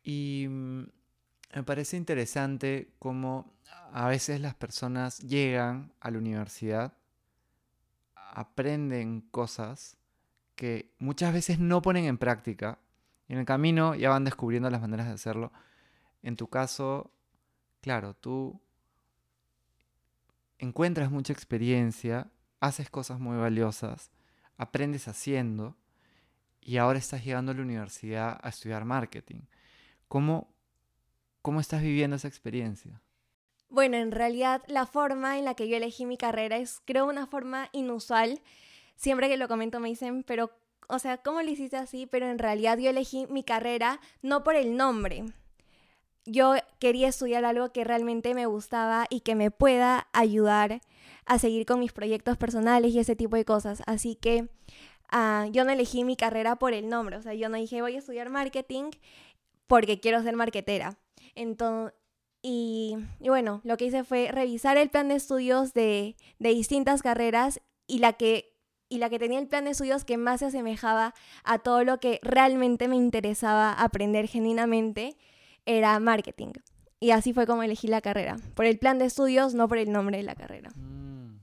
Y 0.02 0.46
mm, 0.48 0.82
me 1.54 1.62
parece 1.64 1.96
interesante 1.96 2.92
cómo 2.98 3.52
a 3.92 4.08
veces 4.08 4.40
las 4.40 4.54
personas 4.54 5.18
llegan 5.18 5.92
a 6.00 6.10
la 6.10 6.18
universidad, 6.18 6.94
aprenden 8.14 9.20
cosas 9.30 9.96
que 10.54 10.94
muchas 10.98 11.32
veces 11.34 11.58
no 11.58 11.82
ponen 11.82 12.04
en 12.04 12.18
práctica 12.18 12.78
en 13.28 13.38
el 13.38 13.44
camino 13.44 13.94
ya 13.94 14.10
van 14.10 14.24
descubriendo 14.24 14.70
las 14.70 14.80
maneras 14.80 15.06
de 15.06 15.14
hacerlo. 15.14 15.52
En 16.22 16.36
tu 16.36 16.48
caso, 16.48 17.10
claro, 17.80 18.14
tú 18.14 18.60
encuentras 20.58 21.10
mucha 21.10 21.32
experiencia, 21.32 22.30
haces 22.60 22.90
cosas 22.90 23.18
muy 23.18 23.36
valiosas, 23.36 24.10
aprendes 24.56 25.08
haciendo 25.08 25.76
y 26.60 26.76
ahora 26.76 26.98
estás 26.98 27.24
llegando 27.24 27.52
a 27.52 27.54
la 27.54 27.62
universidad 27.62 28.38
a 28.42 28.48
estudiar 28.48 28.84
marketing. 28.84 29.40
¿Cómo, 30.08 30.54
cómo 31.42 31.60
estás 31.60 31.82
viviendo 31.82 32.16
esa 32.16 32.28
experiencia? 32.28 33.00
Bueno, 33.68 33.96
en 33.96 34.12
realidad 34.12 34.62
la 34.66 34.86
forma 34.86 35.38
en 35.38 35.46
la 35.46 35.54
que 35.54 35.66
yo 35.66 35.76
elegí 35.76 36.04
mi 36.04 36.18
carrera 36.18 36.58
es, 36.58 36.80
creo, 36.84 37.06
una 37.06 37.26
forma 37.26 37.70
inusual. 37.72 38.40
Siempre 38.94 39.28
que 39.28 39.38
lo 39.38 39.48
comento 39.48 39.80
me 39.80 39.88
dicen, 39.88 40.22
pero 40.22 40.50
o 40.92 40.98
sea, 40.98 41.16
¿cómo 41.16 41.40
lo 41.40 41.50
hiciste 41.50 41.78
así? 41.78 42.06
Pero 42.06 42.28
en 42.28 42.38
realidad 42.38 42.76
yo 42.76 42.90
elegí 42.90 43.26
mi 43.28 43.42
carrera 43.42 43.98
no 44.20 44.44
por 44.44 44.56
el 44.56 44.76
nombre. 44.76 45.24
Yo 46.26 46.54
quería 46.78 47.08
estudiar 47.08 47.46
algo 47.46 47.72
que 47.72 47.82
realmente 47.82 48.34
me 48.34 48.44
gustaba 48.44 49.06
y 49.08 49.20
que 49.20 49.34
me 49.34 49.50
pueda 49.50 50.08
ayudar 50.12 50.82
a 51.24 51.38
seguir 51.38 51.64
con 51.64 51.80
mis 51.80 51.92
proyectos 51.92 52.36
personales 52.36 52.92
y 52.92 52.98
ese 52.98 53.16
tipo 53.16 53.36
de 53.36 53.46
cosas. 53.46 53.82
Así 53.86 54.16
que 54.16 54.50
ah, 55.10 55.46
yo 55.50 55.64
no 55.64 55.72
elegí 55.72 56.04
mi 56.04 56.14
carrera 56.14 56.56
por 56.56 56.74
el 56.74 56.90
nombre. 56.90 57.16
O 57.16 57.22
sea, 57.22 57.32
yo 57.32 57.48
no 57.48 57.56
dije 57.56 57.80
voy 57.80 57.96
a 57.96 57.98
estudiar 57.98 58.28
marketing 58.28 58.90
porque 59.66 59.98
quiero 59.98 60.22
ser 60.22 60.36
marketera. 60.36 60.98
Entonces, 61.34 61.94
y, 62.42 62.96
y, 63.20 63.28
bueno, 63.30 63.62
lo 63.64 63.76
que 63.78 63.86
hice 63.86 64.04
fue 64.04 64.28
revisar 64.30 64.76
el 64.76 64.90
plan 64.90 65.08
de 65.08 65.14
estudios 65.14 65.72
de, 65.72 66.16
de 66.38 66.48
distintas 66.50 67.00
carreras 67.00 67.60
y 67.86 68.00
la 68.00 68.12
que 68.12 68.51
y 68.92 68.98
la 68.98 69.08
que 69.08 69.18
tenía 69.18 69.38
el 69.38 69.48
plan 69.48 69.64
de 69.64 69.70
estudios 69.70 70.04
que 70.04 70.18
más 70.18 70.40
se 70.40 70.46
asemejaba 70.46 71.14
a 71.44 71.58
todo 71.58 71.82
lo 71.82 71.98
que 71.98 72.20
realmente 72.22 72.88
me 72.88 72.96
interesaba 72.96 73.72
aprender 73.72 74.28
genuinamente 74.28 75.16
era 75.64 75.98
marketing. 75.98 76.52
Y 77.00 77.12
así 77.12 77.32
fue 77.32 77.46
como 77.46 77.62
elegí 77.62 77.88
la 77.88 78.02
carrera, 78.02 78.36
por 78.54 78.66
el 78.66 78.78
plan 78.78 78.98
de 78.98 79.06
estudios, 79.06 79.54
no 79.54 79.66
por 79.66 79.78
el 79.78 79.90
nombre 79.90 80.18
de 80.18 80.24
la 80.24 80.34
carrera. 80.34 80.68
Mm, 80.76 81.40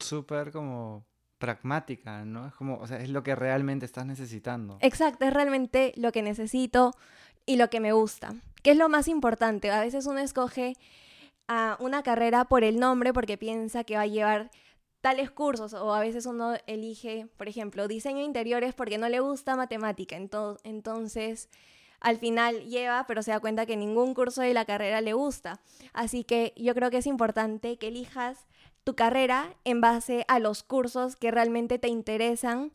súper 0.00 0.52
como 0.52 1.04
pragmática, 1.36 2.24
¿no? 2.24 2.46
Es 2.46 2.54
como, 2.54 2.78
o 2.78 2.86
sea, 2.86 2.98
es 2.98 3.10
lo 3.10 3.22
que 3.22 3.34
realmente 3.34 3.84
estás 3.84 4.06
necesitando. 4.06 4.78
Exacto, 4.80 5.26
es 5.26 5.34
realmente 5.34 5.92
lo 5.96 6.12
que 6.12 6.22
necesito 6.22 6.92
y 7.44 7.56
lo 7.56 7.68
que 7.68 7.80
me 7.80 7.92
gusta, 7.92 8.34
que 8.62 8.70
es 8.70 8.78
lo 8.78 8.88
más 8.88 9.06
importante. 9.06 9.70
A 9.70 9.80
veces 9.80 10.06
uno 10.06 10.20
escoge 10.20 10.78
a 11.46 11.76
una 11.78 12.02
carrera 12.02 12.46
por 12.46 12.64
el 12.64 12.80
nombre 12.80 13.12
porque 13.12 13.36
piensa 13.36 13.84
que 13.84 13.96
va 13.96 14.02
a 14.02 14.06
llevar 14.06 14.50
tales 15.06 15.30
cursos 15.30 15.72
o 15.72 15.94
a 15.94 16.00
veces 16.00 16.26
uno 16.26 16.54
elige, 16.66 17.28
por 17.36 17.48
ejemplo, 17.48 17.86
diseño 17.86 18.24
interiores 18.24 18.74
porque 18.74 18.98
no 18.98 19.08
le 19.08 19.20
gusta 19.20 19.54
matemática, 19.54 20.16
entonces 20.16 21.48
al 22.00 22.18
final 22.18 22.64
lleva, 22.64 23.04
pero 23.06 23.22
se 23.22 23.30
da 23.30 23.38
cuenta 23.38 23.66
que 23.66 23.76
ningún 23.76 24.14
curso 24.14 24.42
de 24.42 24.52
la 24.52 24.64
carrera 24.64 25.00
le 25.02 25.12
gusta. 25.12 25.60
Así 25.92 26.24
que 26.24 26.54
yo 26.56 26.74
creo 26.74 26.90
que 26.90 26.96
es 26.96 27.06
importante 27.06 27.76
que 27.76 27.86
elijas 27.86 28.46
tu 28.82 28.96
carrera 28.96 29.54
en 29.62 29.80
base 29.80 30.24
a 30.26 30.40
los 30.40 30.64
cursos 30.64 31.14
que 31.14 31.30
realmente 31.30 31.78
te 31.78 31.86
interesan 31.86 32.72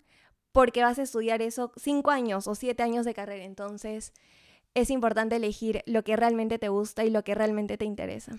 porque 0.54 0.84
vas 0.84 1.00
a 1.00 1.04
estudiar 1.04 1.42
eso 1.42 1.74
cinco 1.76 2.12
años 2.12 2.48
o 2.48 2.56
siete 2.56 2.82
años 2.82 3.04
de 3.04 3.14
carrera. 3.14 3.44
Entonces 3.44 4.14
es 4.74 4.90
importante 4.90 5.36
elegir 5.36 5.84
lo 5.86 6.06
que 6.06 6.16
realmente 6.16 6.60
te 6.60 6.70
gusta 6.70 7.04
y 7.04 7.10
lo 7.10 7.26
que 7.26 7.36
realmente 7.36 7.78
te 7.78 7.84
interesa. 7.84 8.32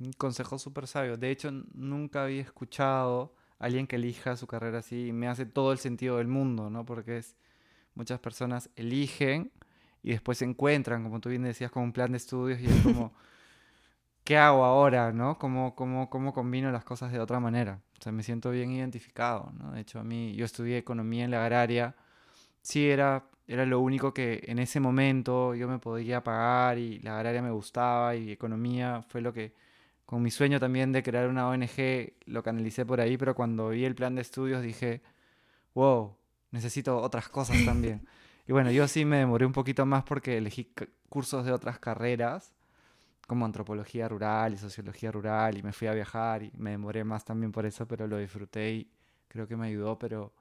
Un 0.00 0.12
consejo 0.12 0.58
súper 0.58 0.86
sabio. 0.86 1.16
De 1.16 1.30
hecho, 1.30 1.50
nunca 1.74 2.24
había 2.24 2.42
escuchado 2.42 3.34
a 3.58 3.64
alguien 3.66 3.86
que 3.86 3.96
elija 3.96 4.36
su 4.36 4.46
carrera 4.46 4.78
así 4.78 5.08
y 5.08 5.12
me 5.12 5.28
hace 5.28 5.46
todo 5.46 5.72
el 5.72 5.78
sentido 5.78 6.18
del 6.18 6.28
mundo, 6.28 6.70
¿no? 6.70 6.84
Porque 6.84 7.18
es, 7.18 7.36
muchas 7.94 8.20
personas 8.20 8.70
eligen 8.76 9.50
y 10.02 10.10
después 10.10 10.38
se 10.38 10.44
encuentran, 10.44 11.02
como 11.02 11.20
tú 11.20 11.28
bien 11.28 11.42
decías, 11.42 11.70
con 11.70 11.82
un 11.82 11.92
plan 11.92 12.12
de 12.12 12.18
estudios 12.18 12.60
y 12.60 12.66
es 12.66 12.82
como, 12.82 13.12
¿qué 14.24 14.38
hago 14.38 14.64
ahora? 14.64 15.12
¿no? 15.12 15.38
¿Cómo, 15.38 15.74
cómo, 15.74 16.08
¿Cómo 16.08 16.32
combino 16.32 16.70
las 16.70 16.84
cosas 16.84 17.12
de 17.12 17.18
otra 17.20 17.40
manera? 17.40 17.80
O 17.98 18.02
sea, 18.02 18.12
me 18.12 18.22
siento 18.22 18.50
bien 18.50 18.70
identificado, 18.70 19.52
¿no? 19.58 19.72
De 19.72 19.80
hecho, 19.80 19.98
a 19.98 20.04
mí, 20.04 20.34
yo 20.34 20.44
estudié 20.44 20.78
economía 20.78 21.24
en 21.24 21.32
la 21.32 21.42
agraria, 21.42 21.96
sí 22.62 22.88
era, 22.88 23.24
era 23.48 23.66
lo 23.66 23.80
único 23.80 24.14
que 24.14 24.44
en 24.46 24.60
ese 24.60 24.78
momento 24.80 25.54
yo 25.54 25.68
me 25.68 25.78
podía 25.78 26.22
pagar 26.22 26.78
y 26.78 27.00
la 27.00 27.16
agraria 27.16 27.42
me 27.42 27.50
gustaba 27.50 28.14
y 28.14 28.30
economía 28.30 29.02
fue 29.08 29.20
lo 29.20 29.32
que, 29.32 29.54
con 30.08 30.22
mi 30.22 30.30
sueño 30.30 30.58
también 30.58 30.90
de 30.90 31.02
crear 31.02 31.28
una 31.28 31.46
ONG, 31.50 32.14
lo 32.24 32.42
canalicé 32.42 32.86
por 32.86 32.98
ahí, 32.98 33.18
pero 33.18 33.34
cuando 33.34 33.68
vi 33.68 33.84
el 33.84 33.94
plan 33.94 34.14
de 34.14 34.22
estudios 34.22 34.62
dije, 34.62 35.02
wow, 35.74 36.16
necesito 36.50 36.98
otras 37.02 37.28
cosas 37.28 37.62
también. 37.66 38.08
Y 38.46 38.52
bueno, 38.52 38.70
yo 38.70 38.88
sí 38.88 39.04
me 39.04 39.18
demoré 39.18 39.44
un 39.44 39.52
poquito 39.52 39.84
más 39.84 40.04
porque 40.04 40.38
elegí 40.38 40.72
cursos 41.10 41.44
de 41.44 41.52
otras 41.52 41.78
carreras, 41.78 42.54
como 43.26 43.44
antropología 43.44 44.08
rural 44.08 44.54
y 44.54 44.56
sociología 44.56 45.12
rural, 45.12 45.58
y 45.58 45.62
me 45.62 45.74
fui 45.74 45.86
a 45.86 45.92
viajar 45.92 46.42
y 46.42 46.52
me 46.56 46.70
demoré 46.70 47.04
más 47.04 47.26
también 47.26 47.52
por 47.52 47.66
eso, 47.66 47.86
pero 47.86 48.06
lo 48.06 48.16
disfruté 48.16 48.72
y 48.72 48.90
creo 49.28 49.46
que 49.46 49.56
me 49.56 49.66
ayudó, 49.66 49.98
pero 49.98 50.32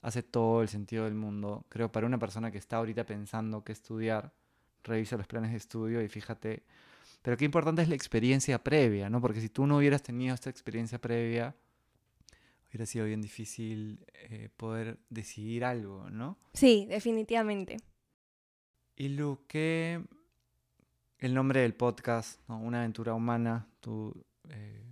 hace 0.00 0.22
todo 0.22 0.62
el 0.62 0.68
sentido 0.68 1.04
del 1.04 1.12
mundo. 1.12 1.66
Creo 1.68 1.92
para 1.92 2.06
una 2.06 2.18
persona 2.18 2.50
que 2.50 2.56
está 2.56 2.78
ahorita 2.78 3.04
pensando 3.04 3.62
qué 3.62 3.72
estudiar, 3.72 4.32
revisa 4.82 5.18
los 5.18 5.26
planes 5.26 5.50
de 5.50 5.58
estudio 5.58 6.00
y 6.00 6.08
fíjate. 6.08 6.62
Pero 7.22 7.36
qué 7.36 7.44
importante 7.44 7.82
es 7.82 7.88
la 7.88 7.94
experiencia 7.94 8.62
previa, 8.62 9.08
¿no? 9.08 9.20
Porque 9.20 9.40
si 9.40 9.48
tú 9.48 9.66
no 9.66 9.78
hubieras 9.78 10.02
tenido 10.02 10.34
esta 10.34 10.50
experiencia 10.50 11.00
previa, 11.00 11.54
hubiera 12.68 12.86
sido 12.86 13.06
bien 13.06 13.22
difícil 13.22 14.04
eh, 14.14 14.48
poder 14.56 14.98
decidir 15.08 15.64
algo, 15.64 16.10
¿no? 16.10 16.38
Sí, 16.52 16.86
definitivamente. 16.88 17.76
Y 18.96 19.08
Lu, 19.10 19.40
¿qué 19.46 20.02
el 21.22 21.34
nombre 21.34 21.60
del 21.60 21.74
podcast, 21.74 22.40
Una 22.48 22.80
aventura 22.80 23.14
humana, 23.14 23.68
tú, 23.80 24.24
eh, 24.48 24.82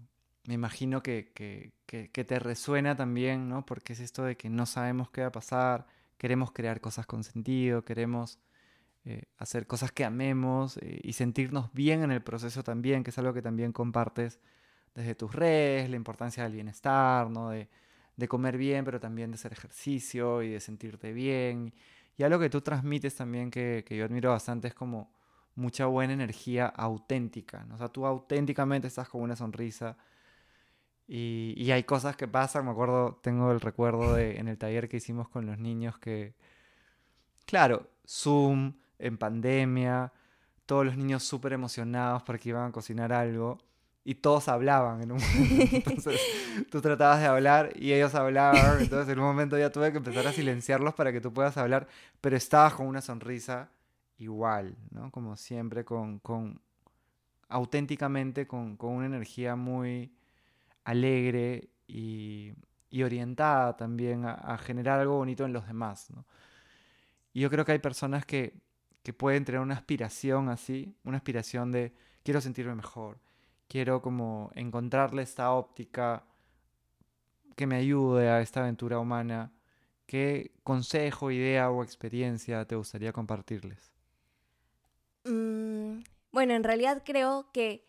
me 0.46 0.54
imagino 0.54 1.02
que, 1.02 1.32
que, 1.34 1.72
que, 1.86 2.24
te 2.24 2.38
resuena 2.38 2.96
también, 2.96 3.48
¿no? 3.48 3.66
Porque 3.66 3.94
es 3.94 4.00
esto 4.00 4.22
de 4.22 4.36
que 4.36 4.48
no 4.48 4.64
sabemos 4.64 5.10
qué 5.10 5.22
va 5.22 5.26
a 5.26 5.32
pasar, 5.32 5.86
queremos 6.18 6.52
crear 6.52 6.80
cosas 6.80 7.04
con 7.06 7.24
sentido, 7.24 7.84
queremos 7.84 8.38
eh, 9.04 9.24
hacer 9.38 9.66
cosas 9.66 9.92
que 9.92 10.04
amemos 10.04 10.78
y 10.82 11.12
sentirnos 11.14 11.72
bien 11.72 12.02
en 12.02 12.10
el 12.10 12.22
proceso 12.22 12.62
también, 12.62 13.02
que 13.02 13.10
es 13.10 13.18
algo 13.18 13.32
que 13.32 13.42
también 13.42 13.72
compartes 13.72 14.40
desde 14.94 15.14
tus 15.14 15.34
redes, 15.34 15.88
la 15.88 15.96
importancia 15.96 16.42
del 16.42 16.52
bienestar, 16.52 17.30
¿no? 17.30 17.50
De, 17.50 17.68
de 18.16 18.28
comer 18.28 18.56
bien, 18.58 18.84
pero 18.84 19.00
también 19.00 19.30
de 19.30 19.36
hacer 19.36 19.52
ejercicio 19.52 20.42
y 20.42 20.50
de 20.50 20.60
sentirte 20.60 21.12
bien. 21.12 21.74
Y 22.16 22.22
algo 22.22 22.38
que 22.38 22.50
tú 22.50 22.60
transmites 22.60 23.16
también 23.16 23.50
que, 23.50 23.84
que 23.86 23.96
yo 23.96 24.04
admiro 24.04 24.30
bastante 24.30 24.68
es 24.68 24.74
como 24.74 25.12
mucha 25.54 25.86
buena 25.86 26.12
energía 26.12 26.66
auténtica. 26.66 27.64
¿no? 27.64 27.76
O 27.76 27.78
sea, 27.78 27.88
tú 27.88 28.06
auténticamente 28.06 28.88
estás 28.88 29.08
con 29.08 29.22
una 29.22 29.36
sonrisa. 29.36 29.96
Y, 31.08 31.54
y, 31.56 31.72
hay 31.72 31.82
cosas 31.84 32.16
que 32.16 32.28
pasan, 32.28 32.64
me 32.66 32.70
acuerdo, 32.70 33.18
tengo 33.20 33.50
el 33.50 33.60
recuerdo 33.60 34.14
de 34.14 34.38
en 34.38 34.46
el 34.46 34.58
taller 34.58 34.88
que 34.88 34.98
hicimos 34.98 35.28
con 35.28 35.44
los 35.44 35.58
niños 35.58 35.98
que, 35.98 36.34
claro, 37.46 37.90
Zoom, 38.06 38.74
en 39.00 39.18
pandemia, 39.18 40.12
todos 40.66 40.86
los 40.86 40.96
niños 40.96 41.24
súper 41.24 41.52
emocionados 41.52 42.22
porque 42.22 42.50
iban 42.50 42.68
a 42.68 42.72
cocinar 42.72 43.12
algo 43.12 43.58
y 44.04 44.14
todos 44.14 44.48
hablaban 44.48 45.02
en 45.02 45.12
un 45.12 45.18
momento. 45.38 45.90
Entonces 45.90 46.20
tú 46.70 46.80
tratabas 46.80 47.20
de 47.20 47.26
hablar 47.26 47.72
y 47.76 47.92
ellos 47.92 48.14
hablaban. 48.14 48.80
Entonces 48.80 49.12
en 49.12 49.18
un 49.18 49.26
momento 49.26 49.58
ya 49.58 49.70
tuve 49.70 49.92
que 49.92 49.98
empezar 49.98 50.26
a 50.26 50.32
silenciarlos 50.32 50.94
para 50.94 51.12
que 51.12 51.20
tú 51.20 51.32
puedas 51.32 51.56
hablar, 51.56 51.86
pero 52.20 52.36
estabas 52.36 52.74
con 52.74 52.86
una 52.86 53.00
sonrisa 53.00 53.70
igual, 54.18 54.76
¿no? 54.90 55.10
Como 55.10 55.36
siempre, 55.36 55.84
con, 55.84 56.18
con 56.20 56.60
auténticamente, 57.48 58.46
con, 58.46 58.76
con, 58.76 58.92
una 58.92 59.06
energía 59.06 59.56
muy 59.56 60.12
alegre 60.84 61.70
y, 61.86 62.52
y 62.90 63.02
orientada 63.02 63.76
también 63.76 64.24
a, 64.24 64.34
a, 64.34 64.58
generar 64.58 65.00
algo 65.00 65.16
bonito 65.16 65.44
en 65.44 65.52
los 65.52 65.66
demás, 65.66 66.10
¿no? 66.10 66.24
Y 67.32 67.40
yo 67.40 67.50
creo 67.50 67.64
que 67.64 67.72
hay 67.72 67.78
personas 67.78 68.26
que, 68.26 68.60
que 69.02 69.12
pueden 69.12 69.44
tener 69.44 69.60
una 69.60 69.74
aspiración 69.74 70.48
así, 70.48 70.94
una 71.04 71.16
aspiración 71.16 71.72
de 71.72 71.92
quiero 72.22 72.40
sentirme 72.40 72.74
mejor, 72.74 73.18
quiero 73.68 74.02
como 74.02 74.50
encontrarle 74.54 75.22
esta 75.22 75.52
óptica 75.52 76.24
que 77.56 77.66
me 77.66 77.76
ayude 77.76 78.28
a 78.28 78.40
esta 78.40 78.60
aventura 78.60 78.98
humana. 78.98 79.52
¿Qué 80.06 80.52
consejo, 80.64 81.30
idea 81.30 81.70
o 81.70 81.82
experiencia 81.82 82.64
te 82.64 82.74
gustaría 82.74 83.12
compartirles? 83.12 83.92
Mm, 85.24 86.00
bueno, 86.32 86.54
en 86.54 86.64
realidad 86.64 87.02
creo 87.04 87.50
que 87.52 87.84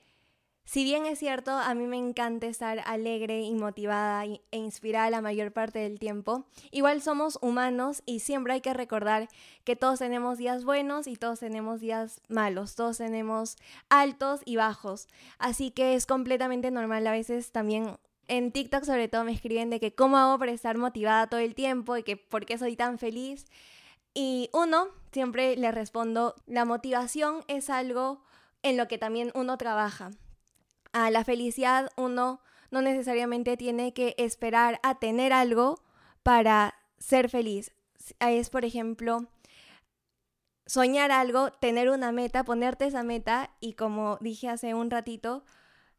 si 0.65 0.84
bien 0.84 1.06
es 1.06 1.19
cierto, 1.19 1.52
a 1.52 1.74
mí 1.74 1.86
me 1.86 1.97
encanta 1.97 2.47
estar 2.47 2.82
alegre 2.86 3.41
y 3.41 3.54
motivada 3.56 4.24
e 4.26 4.58
inspirada 4.58 5.10
la 5.10 5.21
mayor 5.21 5.52
parte 5.52 5.80
del 5.80 6.00
tiempo, 6.00 6.45
igual 6.71 7.02
somos 7.02 7.38
humanos 7.41 8.04
y 8.06 8.19
siempre 8.19 8.54
hay 8.54 8.62
que 8.62 8.74
recordar 8.74 9.28
que 9.63 9.76
todos 9.76 10.00
tenemos 10.00 10.38
días 10.38 10.63
buenos 10.63 11.08
y 11.08 11.15
todos 11.15 11.39
tenemos 11.39 11.82
días 11.82 12.21
malos, 12.30 12.76
todos 12.76 13.00
tenemos 13.00 13.58
altos 13.89 14.41
y 14.45 14.56
bajos, 14.56 15.08
así 15.39 15.71
que 15.71 15.95
es 15.95 16.06
completamente 16.06 16.71
normal 16.71 17.06
a 17.08 17.12
veces 17.12 17.52
también 17.52 17.97
en 18.28 18.54
TikTok 18.54 18.86
sobre 18.86 19.10
todo 19.10 19.26
me 19.26 19.34
escriben 19.34 19.69
de 19.69 19.82
que 19.82 19.93
cómo 19.93 20.17
hago 20.17 20.39
para 20.39 20.54
estar 20.54 20.78
motivada 20.78 21.28
todo 21.28 21.41
el 21.41 21.54
tiempo 21.54 21.97
y 21.97 22.04
que 22.04 22.15
por 22.15 22.45
qué 22.45 22.58
soy 22.58 22.78
tan 22.78 22.97
feliz. 22.97 23.45
Y 24.13 24.50
uno, 24.54 24.88
siempre 25.12 25.58
le 25.58 25.69
respondo, 25.71 26.36
la 26.45 26.63
motivación 26.63 27.43
es 27.50 27.69
algo 27.69 28.24
en 28.63 28.78
lo 28.78 28.88
que 28.88 28.97
también 28.97 29.32
uno 29.36 29.58
trabaja 29.58 30.12
a 30.93 31.12
la 31.12 31.23
felicidad 31.23 31.89
uno 31.97 32.41
no 32.71 32.82
necesariamente 32.82 33.58
tiene 33.58 33.93
que 33.93 34.15
esperar 34.17 34.80
a 34.84 34.99
tener 34.99 35.34
algo 35.34 35.82
para 36.23 36.75
ser 36.99 37.30
feliz. 37.30 37.73
Es, 38.19 38.49
por 38.49 38.65
ejemplo, 38.65 39.27
soñar 40.65 41.12
algo, 41.12 41.51
tener 41.51 41.89
una 41.89 42.12
meta, 42.12 42.43
ponerte 42.43 42.86
esa 42.86 43.04
meta 43.04 43.51
y 43.60 43.73
como 43.73 44.17
dije 44.21 44.47
hace 44.47 44.73
un 44.73 44.89
ratito, 44.89 45.43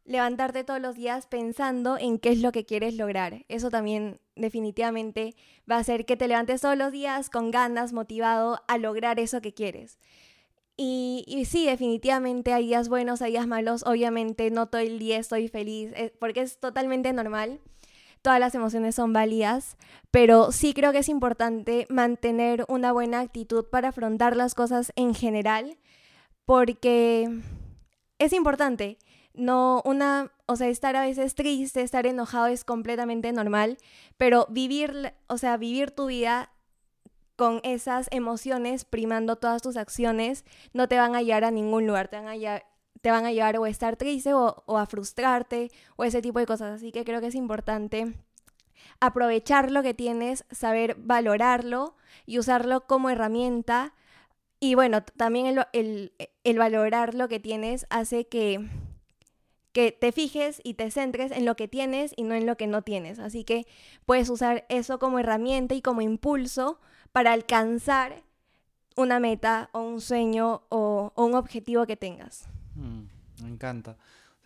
levantarte 0.05 0.65
todos 0.65 0.81
los 0.81 0.97
días 0.97 1.27
pensando 1.27 1.97
en 1.99 2.19
qué 2.19 2.31
es 2.31 2.41
lo 2.41 2.53
que 2.53 2.65
quieres 2.65 2.95
lograr. 2.95 3.45
Eso 3.49 3.71
también 3.71 4.21
definitivamente 4.35 5.37
va 5.71 5.77
a 5.77 5.81
hacer 5.81 6.07
que 6.07 6.17
te 6.17 6.27
levantes 6.27 6.63
todos 6.63 6.77
los 6.77 6.91
días 6.91 7.31
con 7.31 7.51
ganas, 7.51 7.93
motivado 7.93 8.63
a 8.67 8.79
lograr 8.79 9.21
eso 9.21 9.41
que 9.41 9.55
quieres. 9.55 9.99
Y, 10.77 11.45
sí, 11.49 11.67
definitivamente 11.67 12.53
hay 12.53 12.67
días 12.67 12.89
buenos, 12.89 13.23
hay 13.23 13.33
días 13.33 13.47
malos. 13.47 13.85
Obviamente 13.87 14.51
no 14.51 14.67
todo 14.69 14.81
el 14.81 14.99
día 14.99 15.19
estoy 15.19 15.49
feliz, 15.49 15.93
eh, 15.95 16.15
porque 16.19 16.41
es 16.41 16.59
totalmente 16.59 17.13
normal. 17.13 17.61
Todas 18.23 18.41
las 18.41 18.55
emociones 18.55 18.95
son 18.95 19.13
válidas, 19.13 19.77
pero 20.11 20.53
sí 20.53 20.75
creo 20.75 20.93
que 20.93 20.99
es 20.99 21.09
importante 21.09 21.87
mantener 21.91 22.65
una 22.69 22.93
buena 22.93 23.21
actitud 23.21 23.65
para 23.65 23.89
afrontar 23.89 24.37
las 24.37 24.55
cosas 24.55 24.93
en 24.95 25.15
general, 25.15 25.77
porque 26.45 27.29
es 28.19 28.33
importante. 28.33 28.99
No 29.35 29.83
una, 29.85 30.31
o 30.47 30.57
sea, 30.57 30.69
estar 30.69 30.95
a 30.95 31.03
veces 31.03 31.35
triste, 31.35 31.83
estar 31.83 32.07
enojado 32.07 32.47
es 32.47 32.65
completamente 32.65 33.33
normal, 33.33 33.79
pero 34.19 34.47
vivir, 34.51 35.15
o 35.27 35.39
sea, 35.39 35.57
vivir 35.57 35.91
tu 35.91 36.07
vida 36.07 36.53
con 37.43 37.59
esas 37.65 38.07
emociones 38.13 38.85
primando 38.85 39.35
todas 39.35 39.63
tus 39.63 39.77
acciones, 39.77 40.45
no 40.73 40.87
te 40.87 40.97
van 40.97 41.17
a 41.17 41.23
llevar 41.23 41.43
a 41.43 41.51
ningún 41.51 41.89
lugar, 41.89 42.07
te 42.07 42.15
van 42.15 42.29
a 42.29 42.37
llevar, 42.37 42.67
te 43.01 43.11
van 43.11 43.27
a 43.27 43.33
llevar 43.33 43.57
o 43.57 43.65
a 43.65 43.69
estar 43.69 43.97
triste 43.97 44.33
o, 44.33 44.63
a 44.79 44.87
frustrarte 44.87 45.73
o 45.97 46.05
ese 46.05 46.23
tipo 46.23 46.39
de 46.39 46.47
cosas. 46.47 46.73
Así 46.73 46.93
que 46.93 47.05
creo 47.05 47.21
que 47.21 47.27
es 47.27 47.35
importante 47.35 48.15
aprovechar 49.01 49.73
lo 49.73 49.83
que 49.83 49.93
tienes, 49.93 50.45
saber 50.53 50.95
valorarlo 51.01 51.97
y 52.27 52.39
usarlo 52.39 52.87
como 52.87 53.11
herramienta. 53.11 53.93
Y 54.61 54.77
bueno, 54.77 55.03
también 55.03 55.47
el, 55.47 55.67
el, 55.73 56.13
el, 56.45 56.59
valorar 56.59 57.17
lo 57.17 57.27
que 57.27 57.41
tienes 57.41 57.87
hace 57.91 58.29
que, 58.29 58.69
que 59.73 59.91
te 59.91 60.13
fijes 60.13 60.61
y 60.63 60.75
te 60.75 60.93
centres 60.93 61.33
en 61.33 61.45
lo 61.45 61.57
que 61.57 61.67
tienes 61.67 62.13
y 62.15 62.23
no 62.23 62.37
en 62.37 62.47
lo 62.47 62.57
que 62.57 62.69
no 62.69 62.83
tienes. 62.83 63.19
Así 63.19 63.43
que 63.43 63.67
puedes 64.07 64.31
usar 64.31 64.65
eso 64.69 65.01
como 65.01 65.19
herramienta 65.19 65.75
y 65.75 65.83
como 65.83 66.03
impulso 66.03 66.79
para 67.13 67.33
alcanzar 67.33 68.23
una 68.97 69.21
meta 69.21 69.71
o 69.73 69.81
un 69.81 70.01
sueño 70.01 70.63
o, 70.69 71.13
un 71.17 71.35
objetivo 71.35 71.87
que 71.87 71.97
tengas. 71.97 72.49
Mm, 72.75 73.03
me 73.43 73.49
encanta. 73.49 73.97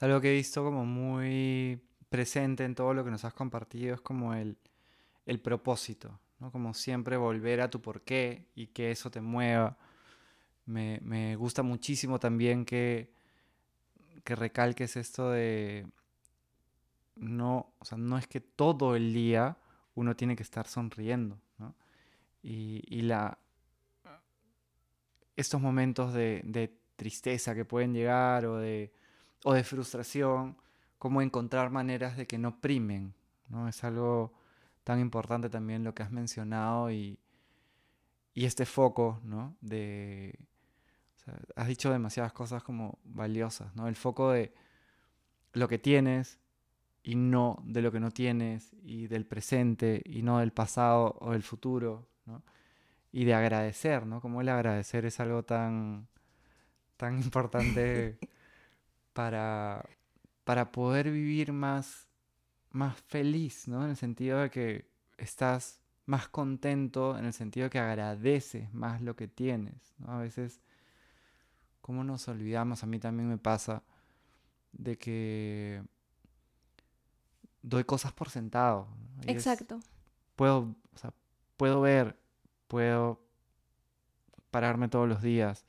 algo 0.00 0.20
que 0.20 0.31
he 0.31 0.35
visto 0.35 0.62
como 0.62 0.85
muy 0.85 1.81
presente 2.09 2.64
en 2.64 2.74
todo 2.74 2.94
lo 2.94 3.05
que 3.05 3.11
nos 3.11 3.24
has 3.24 3.35
compartido 3.35 3.94
es 3.94 4.00
como 4.00 4.35
el, 4.35 4.57
el 5.26 5.40
propósito, 5.40 6.18
¿no? 6.38 6.50
Como 6.52 6.74
siempre 6.74 7.16
volver 7.16 7.61
a 7.61 7.70
tu 7.70 7.81
porqué 7.81 8.46
y 8.55 8.68
que 8.68 8.90
eso 8.90 9.11
te 9.11 9.20
mueva. 9.20 9.76
Me, 10.66 11.00
me 11.02 11.37
gusta 11.37 11.62
muchísimo 11.62 12.18
también 12.18 12.64
que, 12.64 13.11
que 14.24 14.35
recalques 14.35 14.96
esto 14.96 15.31
de 15.31 15.87
no, 17.16 17.72
o 17.79 17.85
sea, 17.85 17.98
no 17.98 18.18
es 18.18 18.26
que 18.26 18.40
todo 18.40 18.94
el 18.94 19.12
día 19.12 19.57
uno 19.94 20.14
tiene 20.14 20.37
que 20.37 20.42
estar 20.42 20.66
sonriendo. 20.66 21.38
Y, 22.42 23.03
la, 23.03 23.38
estos 25.35 25.61
momentos 25.61 26.14
de, 26.14 26.72
tristeza 26.96 27.55
que 27.55 27.66
pueden 27.66 27.92
llegar 27.92 28.46
o 28.46 28.57
de, 28.57 28.90
o 29.44 29.53
de 29.53 29.64
frustración, 29.64 30.57
cómo 30.99 31.20
encontrar 31.20 31.70
maneras 31.70 32.16
de 32.16 32.27
que 32.27 32.38
no 32.38 32.59
primen, 32.61 33.14
¿no? 33.49 33.68
Es 33.68 33.85
algo 33.85 34.33
tan 34.83 34.99
importante 34.99 35.51
también 35.51 35.85
lo 35.85 35.94
que 35.94 36.03
has 36.03 36.11
mencionado 36.11 36.90
y, 36.90 37.18
y 38.33 38.44
este 38.46 38.64
foco, 38.64 39.20
¿no? 39.25 39.57
De, 39.61 40.38
has 41.57 41.68
dicho 41.68 41.90
demasiadas 41.90 42.33
cosas 42.33 42.62
como 42.62 42.99
valiosas, 43.05 43.75
¿no? 43.75 43.88
El 43.88 43.96
foco 43.96 44.31
de 44.31 44.53
lo 45.53 45.68
que 45.68 45.79
tienes 45.79 46.38
y 47.03 47.14
no 47.14 47.62
de 47.64 47.83
lo 47.83 47.90
que 47.90 48.01
no 48.01 48.11
tienes 48.11 48.75
y 48.83 49.07
del 49.07 49.27
presente 49.27 50.03
y 50.05 50.22
no 50.22 50.38
del 50.38 50.53
pasado 50.53 51.16
o 51.20 51.33
del 51.33 51.42
futuro, 51.42 52.09
¿no? 52.27 52.43
Y 53.12 53.25
de 53.25 53.35
agradecer, 53.35 54.07
¿no? 54.07 54.21
Como 54.21 54.41
el 54.41 54.49
agradecer 54.49 55.07
es 55.07 55.21
algo 55.21 55.45
tan, 55.45 56.09
tan 56.97 57.19
importante 57.23 58.19
para, 59.12 59.85
para 60.45 60.73
poder 60.73 61.11
vivir 61.11 61.53
más, 61.53 62.09
más 62.71 63.01
feliz, 63.01 63.69
¿no? 63.69 63.85
En 63.85 63.91
el 63.91 63.97
sentido 63.97 64.41
de 64.41 64.51
que 64.51 64.91
estás 65.17 65.81
más 66.05 66.29
contento, 66.29 67.19
en 67.19 67.25
el 67.25 67.33
sentido 67.33 67.65
de 67.65 67.71
que 67.71 67.79
agradeces 67.79 68.73
más 68.73 69.03
lo 69.03 69.17
que 69.17 69.29
tienes, 69.29 69.95
¿no? 69.99 70.12
A 70.12 70.19
veces 70.19 70.61
cómo 71.81 72.05
nos 72.05 72.27
olvidamos, 72.29 72.83
a 72.83 72.87
mí 72.87 72.99
también 72.99 73.29
me 73.29 73.39
pasa, 73.39 73.83
de 74.73 74.99
que 74.99 75.83
doy 77.62 77.85
cosas 77.85 78.12
por 78.12 78.31
sentado. 78.31 78.89
Exacto. 79.27 79.81
puedo, 80.37 80.75
puedo 81.57 81.81
ver, 81.81 82.19
puedo 82.69 83.23
pararme 84.51 84.88
todos 84.88 85.09
los 85.09 85.23
días. 85.23 85.66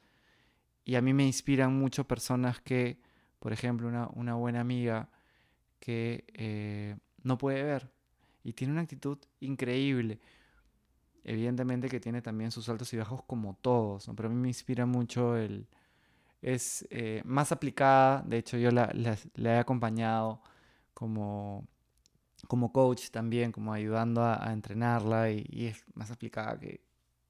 Y 0.85 0.95
a 0.95 1.01
mí 1.01 1.13
me 1.13 1.25
inspiran 1.25 1.77
mucho 1.77 2.07
personas 2.07 2.61
que, 2.61 3.01
por 3.39 3.53
ejemplo, 3.53 3.87
una, 4.13 4.35
buena 4.35 4.61
amiga 4.61 5.09
que 5.79 6.25
eh, 6.33 6.95
no 7.23 7.37
puede 7.37 7.63
ver 7.63 7.91
y 8.43 8.53
tiene 8.53 8.73
una 8.73 8.83
actitud 8.83 9.17
increíble. 9.41 10.19
Evidentemente 11.23 11.89
que 11.89 11.99
tiene 11.99 12.21
también 12.21 12.51
sus 12.51 12.69
altos 12.69 12.93
y 12.93 12.97
bajos 12.97 13.21
como 13.23 13.55
todos, 13.55 14.09
pero 14.15 14.29
a 14.29 14.31
mí 14.31 14.37
me 14.37 14.47
inspira 14.47 14.85
mucho 14.85 15.35
el, 15.35 15.67
es 16.41 16.87
eh, 16.89 17.21
más 17.25 17.51
aplicada, 17.51 18.23
de 18.25 18.37
hecho 18.37 18.57
yo 18.57 18.71
la, 18.71 18.89
he 19.35 19.57
acompañado 19.57 20.41
como, 20.93 21.67
como 22.47 22.71
coach 22.71 23.09
también, 23.09 23.51
como 23.51 23.73
ayudando 23.73 24.23
a, 24.23 24.51
entrenarla 24.53 25.31
y, 25.31 25.67
es 25.67 25.83
más 25.95 26.11
aplicada 26.11 26.59
que 26.59 26.81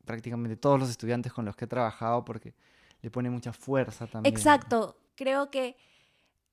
prácticamente 0.06 0.58
todos 0.58 0.80
los 0.80 0.90
estudiantes 0.90 1.32
con 1.32 1.46
los 1.46 1.56
que 1.56 1.66
he 1.66 1.68
trabajado 1.68 2.26
porque 2.26 2.54
le 3.02 3.10
pone 3.10 3.30
mucha 3.30 3.54
fuerza 3.54 4.08
también. 4.08 4.34
Exacto, 4.34 4.98
creo 5.16 5.50
que 5.50 5.78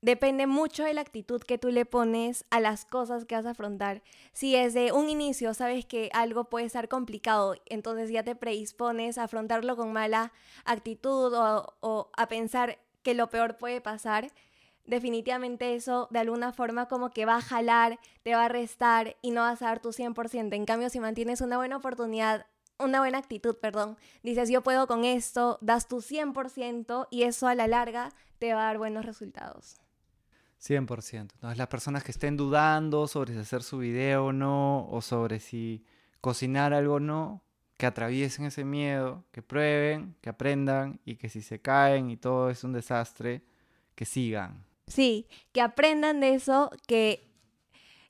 depende 0.05 0.47
mucho 0.47 0.85
de 0.85 0.93
la 0.93 1.01
actitud 1.01 1.41
que 1.41 1.57
tú 1.57 1.71
le 1.71 1.87
pones 1.87 2.45
a 2.51 2.61
las 2.61 2.85
cosas 2.85 3.25
que 3.25 3.37
vas 3.37 3.47
a 3.47 3.51
afrontar. 3.51 4.03
Si 4.35 4.53
desde 4.53 4.93
un 4.93 5.09
inicio 5.09 5.55
sabes 5.55 5.87
que 5.87 6.11
algo 6.13 6.45
puede 6.51 6.67
estar 6.67 6.89
complicado, 6.89 7.57
entonces 7.65 8.11
ya 8.11 8.23
te 8.23 8.35
predispones 8.35 9.17
a 9.17 9.25
afrontarlo 9.25 9.77
con 9.77 9.95
mala 9.95 10.33
actitud 10.67 11.33
o, 11.35 12.11
a 12.15 12.29
pensar 12.29 12.79
que 13.03 13.15
lo 13.15 13.31
peor 13.31 13.57
puede 13.57 13.81
pasar, 13.81 14.31
definitivamente 14.87 15.75
eso 15.75 16.09
de 16.11 16.19
alguna 16.19 16.53
forma 16.53 16.87
como 16.87 17.11
que 17.11 17.27
va 17.27 17.37
a 17.37 17.43
jalar, 17.43 17.99
te 18.23 18.35
va 18.35 18.45
a 18.47 18.49
restar 18.49 19.17
y 19.23 19.31
no 19.31 19.43
vas 19.43 19.63
a 19.63 19.67
dar 19.67 19.81
tu 19.81 19.91
100%. 19.91 20.55
En 20.55 20.67
cambio, 20.67 20.91
si 20.91 21.01
mantienes 21.01 21.41
una 21.41 21.57
buena 21.57 21.77
oportunidad, 21.77 22.47
una 22.79 23.01
buena 23.01 23.19
actitud, 23.19 23.57
perdón, 23.57 23.97
dices 24.23 24.51
yo 24.51 24.63
puedo 24.63 24.87
con 24.87 25.05
esto, 25.05 25.59
das 25.61 25.89
tu 25.89 26.01
100% 26.01 27.09
y 27.11 27.23
eso 27.23 27.47
a 27.47 27.55
la 27.55 27.69
larga 27.69 28.11
te 28.39 28.53
va 28.53 28.63
a 28.63 28.67
dar 28.67 28.79
buenos 28.79 29.05
resultados. 29.05 29.77
100%. 30.61 31.21
Entonces, 31.21 31.59
las 31.59 31.69
personas 31.69 32.05
que 32.05 32.11
estén 32.11 32.37
dudando 32.37 33.07
sobre 33.07 33.35
si 33.35 33.39
hacer 33.39 33.63
su 33.63 33.79
video 33.79 34.27
o 34.27 34.33
no, 34.33 34.89
o 34.89 35.03
sobre 35.03 35.39
si 35.39 35.85
cocinar 36.21 36.73
algo 36.73 36.95
o 36.95 37.01
no, 37.01 37.43
que 37.77 37.87
atraviesen 37.87 38.47
ese 38.47 38.65
miedo, 38.65 39.25
que 39.31 39.43
prueben, 39.43 40.17
que 40.21 40.31
aprendan 40.31 41.01
y 41.05 41.17
que 41.17 41.29
si 41.29 41.43
se 41.43 41.61
caen 41.61 42.11
y 42.11 42.17
todo 42.17 42.49
es 42.51 42.65
un 42.65 42.73
desastre, 42.73 43.43
que 43.95 44.05
sigan. 44.05 44.65
Sí, 44.87 45.27
que 45.53 45.61
aprendan 45.61 46.21
de 46.21 46.35
eso, 46.35 46.71
que, 46.87 47.31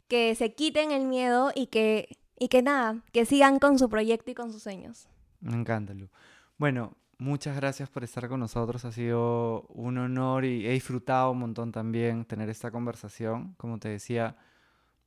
que 0.09 0.35
se 0.35 0.55
quiten 0.55 0.91
el 0.91 1.07
miedo 1.07 1.53
y 1.55 1.67
que, 1.69 2.19
y 2.39 2.49
que 2.49 2.63
nada, 2.63 3.03
que 3.13 3.25
sigan 3.25 3.59
con 3.59 3.79
su 3.79 3.89
proyecto 3.89 4.31
y 4.31 4.35
con 4.35 4.53
sus 4.53 4.63
sueños. 4.63 5.09
Me 5.41 5.55
encanta, 5.55 5.95
Lu. 5.95 6.09
Bueno, 6.57 6.97
muchas 7.19 7.57
gracias 7.57 7.89
por 7.89 8.05
estar 8.05 8.29
con 8.29 8.41
nosotros. 8.41 8.85
Ha 8.85 8.93
sido 8.93 9.63
un 9.69 9.99
honor 9.99 10.45
y 10.45 10.67
he 10.67 10.73
disfrutado 10.73 11.31
un 11.31 11.39
montón 11.39 11.73
también 11.73 12.25
tener 12.25 12.49
esta 12.49 12.71
conversación. 12.71 13.55
Como 13.57 13.79
te 13.79 13.89
decía, 13.89 14.37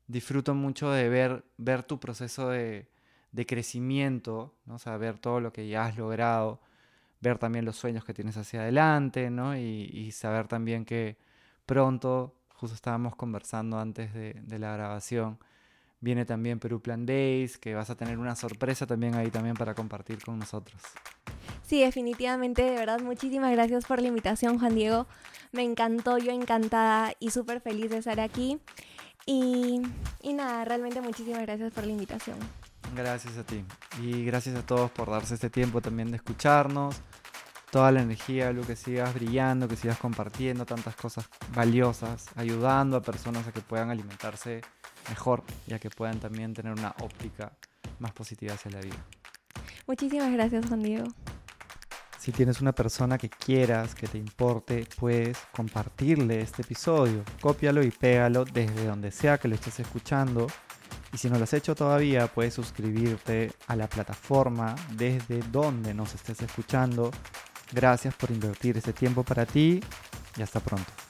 disfruto 0.08 0.56
mucho 0.56 0.92
de 0.92 1.10
ver, 1.10 1.46
ver 1.58 1.84
tu 1.84 2.00
proceso 2.00 2.50
de, 2.50 2.90
crecimiento, 3.46 4.56
¿no? 4.66 4.76
o 4.76 5.00
ver 5.00 5.20
todo 5.20 5.40
lo 5.40 5.54
que 5.54 5.68
ya 5.68 5.86
has 5.86 5.98
logrado, 5.98 6.60
ver 7.22 7.38
también 7.38 7.66
los 7.66 7.76
sueños 7.76 8.04
que 8.04 8.14
tienes 8.14 8.38
hacia 8.38 8.62
adelante, 8.62 9.30
¿no? 9.30 9.56
Y, 9.56 10.12
saber 10.12 10.48
también 10.48 10.86
que 10.86 11.18
pronto, 11.68 12.34
justo 12.56 12.74
estábamos 12.74 13.16
conversando 13.16 13.78
antes 13.78 14.12
de, 14.16 14.34
de 14.34 14.58
la 14.58 14.74
grabación, 14.74 15.38
viene 16.00 16.26
también 16.26 16.60
Perú 16.60 16.82
Plan 16.82 17.06
Days, 17.06 17.60
que 17.60 17.76
vas 17.76 17.92
a 17.92 17.96
tener 17.96 18.18
una 18.18 18.36
sorpresa 18.36 18.88
también 18.88 19.14
ahí 19.14 19.30
también 19.30 19.56
para 19.56 19.76
compartir 19.76 20.24
con 20.24 20.40
nosotros. 20.40 20.82
Sí, 21.68 21.82
definitivamente, 21.82 22.64
de 22.64 22.72
verdad, 22.72 23.02
muchísimas 23.02 23.52
gracias 23.52 23.86
por 23.86 24.02
la 24.02 24.08
invitación, 24.08 24.58
Juan 24.58 24.74
Diego. 24.74 25.06
Me 25.52 25.64
encantó, 25.64 26.18
yo 26.18 26.32
encantada 26.32 27.14
y 27.20 27.32
súper 27.32 27.62
feliz 27.62 27.92
de 27.92 27.98
estar 27.98 28.20
aquí. 28.20 28.60
Y, 29.26 29.82
y 30.22 30.34
nada, 30.34 30.64
realmente 30.64 31.02
muchísimas 31.02 31.42
gracias 31.42 31.74
por 31.74 31.86
la 31.86 31.92
invitación. 31.92 32.38
Gracias 32.96 33.38
a 33.38 33.44
ti. 33.44 33.66
Y 34.02 34.24
gracias 34.24 34.56
a 34.56 34.66
todos 34.66 34.90
por 34.92 35.12
darse 35.12 35.34
este 35.34 35.50
tiempo 35.50 35.82
también 35.82 36.10
de 36.10 36.18
escucharnos. 36.18 37.02
Toda 37.72 37.92
la 37.92 38.02
energía, 38.02 38.52
lo 38.54 38.66
que 38.66 38.76
sigas 38.76 39.14
brillando, 39.14 39.68
que 39.68 39.76
sigas 39.76 39.98
compartiendo 39.98 40.66
tantas 40.66 40.96
cosas 40.96 41.30
valiosas, 41.54 42.26
ayudando 42.36 42.98
a 42.98 43.02
personas 43.02 43.48
a 43.48 43.52
que 43.52 43.62
puedan 43.62 43.90
alimentarse 43.90 44.62
mejor 45.10 45.44
y 45.68 45.74
a 45.74 45.80
que 45.80 45.90
puedan 45.90 46.20
también 46.20 46.54
tener 46.54 46.72
una 46.72 46.96
óptica 47.02 47.52
más 48.00 48.12
positiva 48.14 48.54
hacia 48.54 48.72
la 48.72 48.80
vida. 48.80 49.04
Muchísimas 49.86 50.32
gracias, 50.32 50.66
Juan 50.68 50.82
Diego. 50.82 51.08
Si 52.20 52.32
tienes 52.34 52.60
una 52.60 52.74
persona 52.74 53.18
que 53.18 53.30
quieras, 53.30 53.96
que 53.96 54.08
te 54.08 54.18
importe, 54.18 54.86
puedes 55.00 55.38
compartirle 55.56 56.42
este 56.42 56.62
episodio. 56.62 57.24
Cópialo 57.40 57.82
y 57.84 57.92
pégalo 57.92 58.44
desde 58.44 58.86
donde 58.86 59.12
sea 59.12 59.38
que 59.38 59.48
lo 59.48 59.56
estés 59.56 59.80
escuchando. 59.80 60.48
Y 61.14 61.18
si 61.18 61.30
no 61.30 61.38
lo 61.38 61.46
has 61.46 61.54
hecho 61.54 61.74
todavía, 61.74 62.28
puedes 62.28 62.54
suscribirte 62.54 63.54
a 63.68 63.78
la 63.78 63.88
plataforma 63.88 64.76
desde 64.98 65.40
donde 65.52 65.94
nos 65.94 66.16
estés 66.16 66.42
escuchando. 66.42 67.12
Gracias 67.72 68.14
por 68.16 68.32
invertir 68.32 68.78
este 68.78 68.94
tiempo 68.94 69.24
para 69.24 69.46
ti 69.46 69.82
y 70.38 70.42
hasta 70.42 70.60
pronto. 70.60 71.07